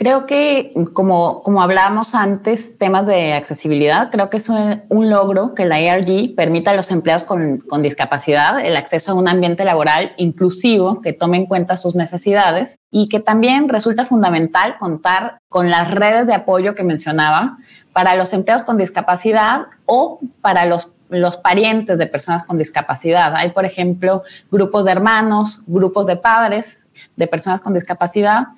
Creo 0.00 0.24
que, 0.24 0.72
como, 0.94 1.42
como 1.42 1.62
hablábamos 1.62 2.14
antes, 2.14 2.78
temas 2.78 3.06
de 3.06 3.34
accesibilidad, 3.34 4.10
creo 4.10 4.30
que 4.30 4.38
es 4.38 4.48
un, 4.48 5.10
logro 5.10 5.54
que 5.54 5.66
la 5.66 5.76
ARG 5.76 6.34
permita 6.34 6.70
a 6.70 6.74
los 6.74 6.90
empleados 6.90 7.22
con, 7.22 7.58
con, 7.58 7.82
discapacidad 7.82 8.64
el 8.64 8.78
acceso 8.78 9.12
a 9.12 9.14
un 9.14 9.28
ambiente 9.28 9.62
laboral 9.62 10.14
inclusivo 10.16 11.02
que 11.02 11.12
tome 11.12 11.36
en 11.36 11.44
cuenta 11.44 11.76
sus 11.76 11.96
necesidades 11.96 12.78
y 12.90 13.10
que 13.10 13.20
también 13.20 13.68
resulta 13.68 14.06
fundamental 14.06 14.78
contar 14.78 15.36
con 15.50 15.68
las 15.68 15.90
redes 15.90 16.26
de 16.26 16.32
apoyo 16.32 16.74
que 16.74 16.82
mencionaba 16.82 17.58
para 17.92 18.14
los 18.16 18.32
empleados 18.32 18.62
con 18.62 18.78
discapacidad 18.78 19.66
o 19.84 20.18
para 20.40 20.64
los 20.64 20.94
los 21.10 21.36
parientes 21.36 21.98
de 21.98 22.06
personas 22.06 22.44
con 22.44 22.58
discapacidad. 22.58 23.34
Hay, 23.36 23.50
por 23.50 23.64
ejemplo, 23.64 24.22
grupos 24.50 24.84
de 24.84 24.92
hermanos, 24.92 25.62
grupos 25.66 26.06
de 26.06 26.16
padres 26.16 26.88
de 27.16 27.26
personas 27.26 27.60
con 27.60 27.74
discapacidad 27.74 28.48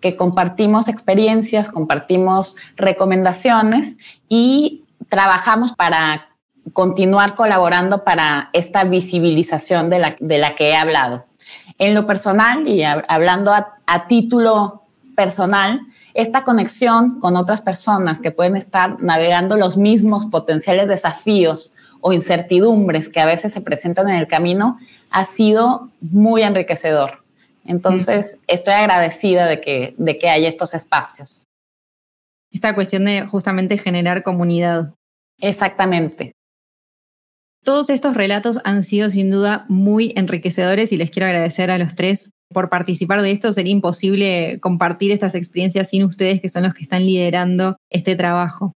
que 0.00 0.16
compartimos 0.16 0.88
experiencias, 0.88 1.70
compartimos 1.70 2.56
recomendaciones 2.76 3.96
y 4.28 4.84
trabajamos 5.08 5.72
para 5.72 6.28
continuar 6.72 7.34
colaborando 7.34 8.04
para 8.04 8.50
esta 8.52 8.84
visibilización 8.84 9.90
de 9.90 9.98
la, 10.00 10.16
de 10.18 10.38
la 10.38 10.54
que 10.54 10.70
he 10.70 10.76
hablado. 10.76 11.26
En 11.78 11.94
lo 11.94 12.06
personal 12.06 12.66
y 12.68 12.82
hablando 12.82 13.52
a, 13.52 13.74
a 13.86 14.06
título 14.06 14.82
personal, 15.16 15.80
esta 16.14 16.44
conexión 16.44 17.20
con 17.20 17.36
otras 17.36 17.62
personas 17.62 18.20
que 18.20 18.30
pueden 18.30 18.56
estar 18.56 19.00
navegando 19.00 19.56
los 19.56 19.76
mismos 19.76 20.26
potenciales 20.26 20.88
desafíos 20.88 21.72
o 22.02 22.12
incertidumbres 22.12 23.08
que 23.08 23.20
a 23.20 23.24
veces 23.24 23.52
se 23.52 23.62
presentan 23.62 24.10
en 24.10 24.16
el 24.16 24.26
camino 24.26 24.76
ha 25.10 25.24
sido 25.24 25.90
muy 26.00 26.42
enriquecedor. 26.42 27.22
Entonces, 27.64 28.38
estoy 28.48 28.74
agradecida 28.74 29.46
de 29.46 29.60
que, 29.60 29.94
de 29.96 30.18
que 30.18 30.28
haya 30.28 30.48
estos 30.48 30.74
espacios. 30.74 31.46
Esta 32.50 32.74
cuestión 32.74 33.04
de 33.04 33.24
justamente 33.24 33.78
generar 33.78 34.22
comunidad. 34.24 34.92
Exactamente. 35.40 36.32
Todos 37.64 37.88
estos 37.88 38.14
relatos 38.14 38.58
han 38.64 38.82
sido 38.82 39.08
sin 39.08 39.30
duda 39.30 39.64
muy 39.68 40.12
enriquecedores 40.16 40.92
y 40.92 40.96
les 40.96 41.10
quiero 41.10 41.26
agradecer 41.26 41.70
a 41.70 41.78
los 41.78 41.94
tres 41.94 42.32
por 42.52 42.68
participar 42.68 43.22
de 43.22 43.30
esto. 43.30 43.52
Sería 43.52 43.72
imposible 43.72 44.58
compartir 44.60 45.12
estas 45.12 45.36
experiencias 45.36 45.90
sin 45.90 46.02
ustedes, 46.02 46.40
que 46.40 46.48
son 46.48 46.64
los 46.64 46.74
que 46.74 46.82
están 46.82 47.06
liderando 47.06 47.76
este 47.90 48.16
trabajo. 48.16 48.72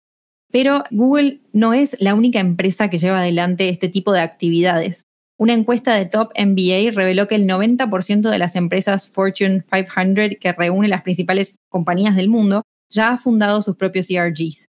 Pero 0.55 0.85
Google 0.89 1.41
no 1.51 1.73
es 1.73 1.97
la 1.99 2.15
única 2.15 2.39
empresa 2.39 2.89
que 2.89 2.97
lleva 2.97 3.19
adelante 3.19 3.67
este 3.67 3.89
tipo 3.89 4.13
de 4.13 4.21
actividades. 4.21 5.03
Una 5.37 5.51
encuesta 5.51 5.93
de 5.93 6.05
Top 6.05 6.31
MBA 6.39 6.91
reveló 6.93 7.27
que 7.27 7.35
el 7.35 7.45
90% 7.45 8.29
de 8.29 8.37
las 8.37 8.55
empresas 8.55 9.09
Fortune 9.09 9.65
500 9.69 10.37
que 10.39 10.53
reúne 10.53 10.87
las 10.87 11.01
principales 11.01 11.57
compañías 11.67 12.15
del 12.15 12.29
mundo 12.29 12.61
ya 12.89 13.09
ha 13.09 13.17
fundado 13.17 13.61
sus 13.61 13.75
propios 13.75 14.09
ERGs. 14.09 14.69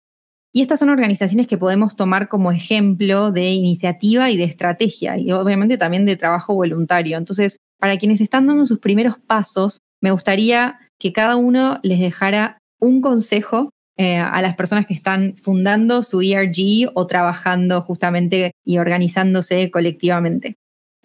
Y 0.53 0.63
estas 0.63 0.79
son 0.79 0.89
organizaciones 0.89 1.47
que 1.47 1.57
podemos 1.57 1.95
tomar 1.95 2.27
como 2.27 2.51
ejemplo 2.51 3.31
de 3.31 3.49
iniciativa 3.51 4.29
y 4.29 4.35
de 4.35 4.43
estrategia 4.43 5.17
y 5.17 5.31
obviamente 5.31 5.77
también 5.77 6.05
de 6.05 6.17
trabajo 6.17 6.55
voluntario. 6.55 7.17
Entonces, 7.17 7.55
para 7.79 7.95
quienes 7.95 8.19
están 8.19 8.47
dando 8.47 8.65
sus 8.65 8.79
primeros 8.79 9.17
pasos, 9.17 9.79
me 10.01 10.11
gustaría 10.11 10.77
que 10.99 11.13
cada 11.13 11.37
uno 11.37 11.79
les 11.83 12.01
dejara 12.01 12.57
un 12.81 12.99
consejo 12.99 13.69
eh, 14.01 14.15
a 14.15 14.41
las 14.41 14.55
personas 14.55 14.87
que 14.87 14.93
están 14.93 15.35
fundando 15.35 16.03
su 16.03 16.21
ERG 16.21 16.89
o 16.93 17.05
trabajando 17.05 17.81
justamente 17.81 18.53
y 18.63 18.77
organizándose 18.77 19.69
colectivamente. 19.71 20.55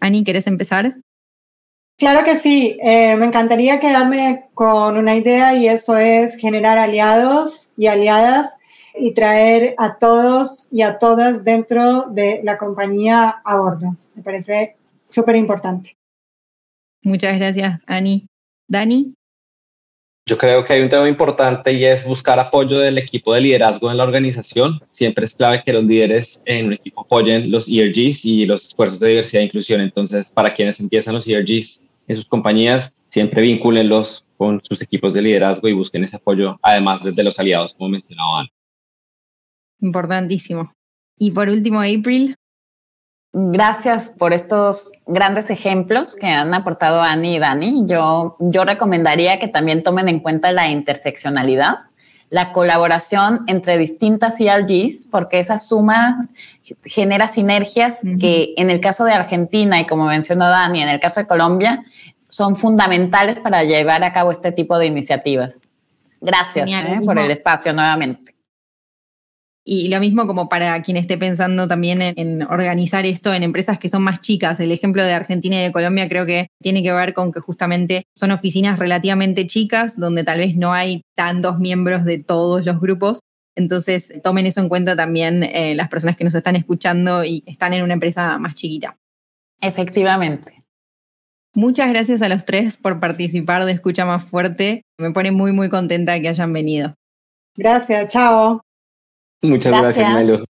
Ani, 0.00 0.22
¿querés 0.22 0.46
empezar? 0.46 0.94
Claro 1.98 2.24
que 2.24 2.36
sí, 2.36 2.78
eh, 2.80 3.16
me 3.16 3.26
encantaría 3.26 3.80
quedarme 3.80 4.44
con 4.54 4.96
una 4.96 5.16
idea 5.16 5.56
y 5.56 5.66
eso 5.66 5.96
es 5.96 6.36
generar 6.36 6.78
aliados 6.78 7.72
y 7.76 7.88
aliadas 7.88 8.58
y 8.96 9.12
traer 9.12 9.74
a 9.76 9.98
todos 9.98 10.68
y 10.70 10.82
a 10.82 11.00
todas 11.00 11.42
dentro 11.42 12.02
de 12.10 12.42
la 12.44 12.58
compañía 12.58 13.42
a 13.44 13.56
bordo. 13.56 13.96
Me 14.14 14.22
parece 14.22 14.76
súper 15.08 15.34
importante. 15.34 15.96
Muchas 17.02 17.36
gracias, 17.38 17.80
Ani. 17.88 18.28
Dani. 18.68 19.14
Yo 20.26 20.38
creo 20.38 20.64
que 20.64 20.72
hay 20.72 20.80
un 20.80 20.88
tema 20.88 21.06
importante 21.06 21.70
y 21.70 21.84
es 21.84 22.02
buscar 22.02 22.38
apoyo 22.38 22.78
del 22.78 22.96
equipo 22.96 23.34
de 23.34 23.42
liderazgo 23.42 23.90
en 23.90 23.98
la 23.98 24.04
organización. 24.04 24.80
Siempre 24.88 25.26
es 25.26 25.34
clave 25.34 25.62
que 25.62 25.74
los 25.74 25.84
líderes 25.84 26.42
en 26.46 26.68
un 26.68 26.72
equipo 26.72 27.02
apoyen 27.02 27.50
los 27.50 27.68
ERGs 27.68 28.24
y 28.24 28.46
los 28.46 28.64
esfuerzos 28.64 29.00
de 29.00 29.08
diversidad 29.08 29.42
e 29.42 29.46
inclusión. 29.46 29.82
Entonces, 29.82 30.30
para 30.30 30.54
quienes 30.54 30.80
empiezan 30.80 31.12
los 31.12 31.28
ERGs 31.28 31.82
en 32.08 32.16
sus 32.16 32.24
compañías, 32.24 32.90
siempre 33.08 33.42
vincúlenlos 33.42 34.24
con 34.38 34.62
sus 34.64 34.80
equipos 34.80 35.12
de 35.12 35.20
liderazgo 35.20 35.68
y 35.68 35.74
busquen 35.74 36.04
ese 36.04 36.16
apoyo, 36.16 36.58
además 36.62 37.04
desde 37.04 37.22
los 37.22 37.38
aliados, 37.38 37.74
como 37.74 37.90
mencionaba 37.90 38.40
antes. 38.40 38.56
Importantísimo. 39.80 40.72
Y 41.18 41.32
por 41.32 41.50
último, 41.50 41.80
April, 41.80 42.34
Gracias 43.36 44.10
por 44.10 44.32
estos 44.32 44.92
grandes 45.06 45.50
ejemplos 45.50 46.14
que 46.14 46.28
han 46.28 46.54
aportado 46.54 47.02
Ani 47.02 47.34
y 47.34 47.38
Dani. 47.40 47.82
Yo, 47.84 48.36
yo 48.38 48.64
recomendaría 48.64 49.40
que 49.40 49.48
también 49.48 49.82
tomen 49.82 50.08
en 50.08 50.20
cuenta 50.20 50.52
la 50.52 50.68
interseccionalidad, 50.68 51.78
la 52.30 52.52
colaboración 52.52 53.40
entre 53.48 53.76
distintas 53.76 54.40
ERGs, 54.40 55.08
porque 55.10 55.40
esa 55.40 55.58
suma 55.58 56.28
genera 56.84 57.26
sinergias 57.26 58.02
que 58.20 58.54
en 58.56 58.70
el 58.70 58.80
caso 58.80 59.04
de 59.04 59.14
Argentina 59.14 59.80
y 59.80 59.86
como 59.86 60.06
mencionó 60.06 60.48
Dani, 60.48 60.82
en 60.82 60.88
el 60.88 61.00
caso 61.00 61.18
de 61.18 61.26
Colombia, 61.26 61.82
son 62.28 62.54
fundamentales 62.54 63.40
para 63.40 63.64
llevar 63.64 64.04
a 64.04 64.12
cabo 64.12 64.30
este 64.30 64.52
tipo 64.52 64.78
de 64.78 64.86
iniciativas. 64.86 65.60
Gracias 66.20 66.70
¿eh? 66.70 67.00
por 67.04 67.18
el 67.18 67.32
espacio 67.32 67.72
nuevamente. 67.72 68.33
Y 69.66 69.88
lo 69.88 69.98
mismo 69.98 70.26
como 70.26 70.50
para 70.50 70.82
quien 70.82 70.98
esté 70.98 71.16
pensando 71.16 71.66
también 71.66 72.02
en, 72.02 72.42
organizar 72.42 73.06
esto 73.06 73.32
en 73.32 73.42
empresas 73.42 73.78
que 73.78 73.88
son 73.88 74.02
más 74.02 74.20
chicas. 74.20 74.60
El 74.60 74.70
ejemplo 74.70 75.02
de 75.02 75.14
Argentina 75.14 75.56
y 75.56 75.62
de 75.62 75.72
Colombia 75.72 76.06
creo 76.08 76.26
que 76.26 76.48
tiene 76.60 76.82
que 76.82 76.92
ver 76.92 77.14
con 77.14 77.32
que 77.32 77.40
justamente 77.40 78.04
son 78.14 78.30
oficinas 78.30 78.78
relativamente 78.78 79.46
chicas 79.46 79.98
donde 79.98 80.22
tal 80.22 80.38
vez 80.38 80.56
no 80.56 80.74
hay 80.74 81.02
tantos 81.16 81.58
miembros 81.58 82.04
de 82.04 82.22
todos 82.22 82.66
los 82.66 82.78
grupos. 82.78 83.20
Entonces 83.56 84.20
tomen 84.22 84.46
eso 84.46 84.60
en 84.60 84.68
cuenta 84.68 84.96
también 84.96 85.42
eh, 85.42 85.74
las 85.74 85.88
personas 85.88 86.16
que 86.16 86.24
nos 86.24 86.34
están 86.34 86.56
escuchando 86.56 87.24
y 87.24 87.42
están 87.46 87.72
en 87.72 87.84
una 87.84 87.94
empresa 87.94 88.36
más 88.38 88.54
chiquita. 88.54 88.98
Efectivamente. 89.62 90.62
Muchas 91.54 91.88
gracias 91.88 92.20
a 92.20 92.28
los 92.28 92.44
tres 92.44 92.76
por 92.76 92.98
participar 93.00 93.64
de 93.64 93.72
Escucha 93.72 94.04
Más 94.04 94.24
Fuerte. 94.24 94.82
Me 94.98 95.12
pone 95.12 95.30
muy, 95.30 95.52
muy 95.52 95.70
contenta 95.70 96.20
que 96.20 96.28
hayan 96.28 96.52
venido. 96.52 96.94
Gracias, 97.56 98.08
chao. 98.08 98.63
Muchas 99.44 99.72
gracias, 99.80 100.14
Melo. 100.14 100.44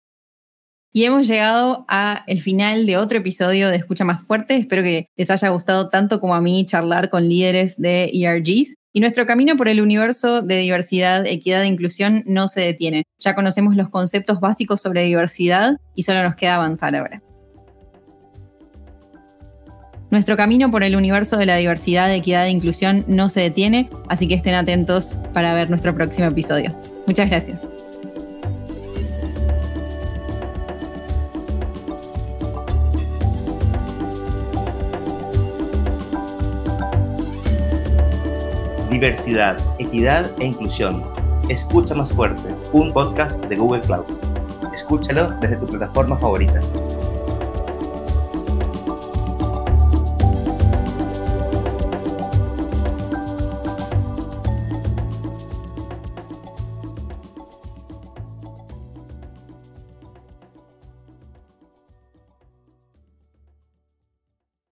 Y 0.97 1.05
hemos 1.05 1.27
llegado 1.27 1.85
al 1.89 2.41
final 2.41 2.87
de 2.87 2.97
otro 2.97 3.19
episodio 3.19 3.69
de 3.69 3.77
Escucha 3.77 4.05
Más 4.05 4.25
Fuerte. 4.25 4.55
Espero 4.55 4.85
que 4.85 5.09
les 5.17 5.29
haya 5.29 5.49
gustado 5.49 5.89
tanto 5.89 6.21
como 6.21 6.37
a 6.37 6.41
mí 6.41 6.65
charlar 6.67 7.11
con 7.11 7.29
líderes 7.29 7.81
de 7.81 8.13
ERGs. 8.15 8.77
Y 8.93 9.01
nuestro 9.01 9.27
camino 9.27 9.57
por 9.57 9.67
el 9.67 9.81
universo 9.81 10.41
de 10.41 10.59
diversidad, 10.59 11.27
equidad 11.27 11.65
e 11.65 11.67
inclusión 11.67 12.23
no 12.27 12.47
se 12.47 12.61
detiene. 12.61 13.03
Ya 13.19 13.35
conocemos 13.35 13.75
los 13.75 13.89
conceptos 13.89 14.39
básicos 14.39 14.81
sobre 14.81 15.03
diversidad 15.03 15.79
y 15.97 16.05
solo 16.05 16.23
nos 16.23 16.37
queda 16.37 16.55
avanzar 16.55 16.95
ahora. 16.95 17.21
Nuestro 20.13 20.37
camino 20.37 20.71
por 20.71 20.85
el 20.85 20.95
universo 20.95 21.37
de 21.37 21.47
la 21.47 21.57
diversidad, 21.57 22.15
equidad 22.15 22.47
e 22.47 22.51
inclusión 22.51 23.05
no 23.09 23.29
se 23.29 23.41
detiene, 23.41 23.91
así 24.09 24.29
que 24.29 24.35
estén 24.35 24.55
atentos 24.55 25.19
para 25.33 25.55
ver 25.55 25.71
nuestro 25.71 25.93
próximo 25.93 26.29
episodio. 26.29 26.73
Muchas 27.09 27.29
gracias. 27.29 27.67
Diversidad, 38.95 39.57
equidad 39.81 40.31
e 40.39 40.47
inclusión. 40.47 41.03
Escucha 41.49 41.97
más 41.97 42.13
fuerte, 42.13 42.55
un 42.73 42.93
podcast 42.93 43.45
de 43.47 43.57
Google 43.57 43.81
Cloud. 43.81 44.05
Escúchalo 44.73 45.31
desde 45.41 45.57
tu 45.57 45.67
plataforma 45.67 46.17
favorita. 46.17 46.61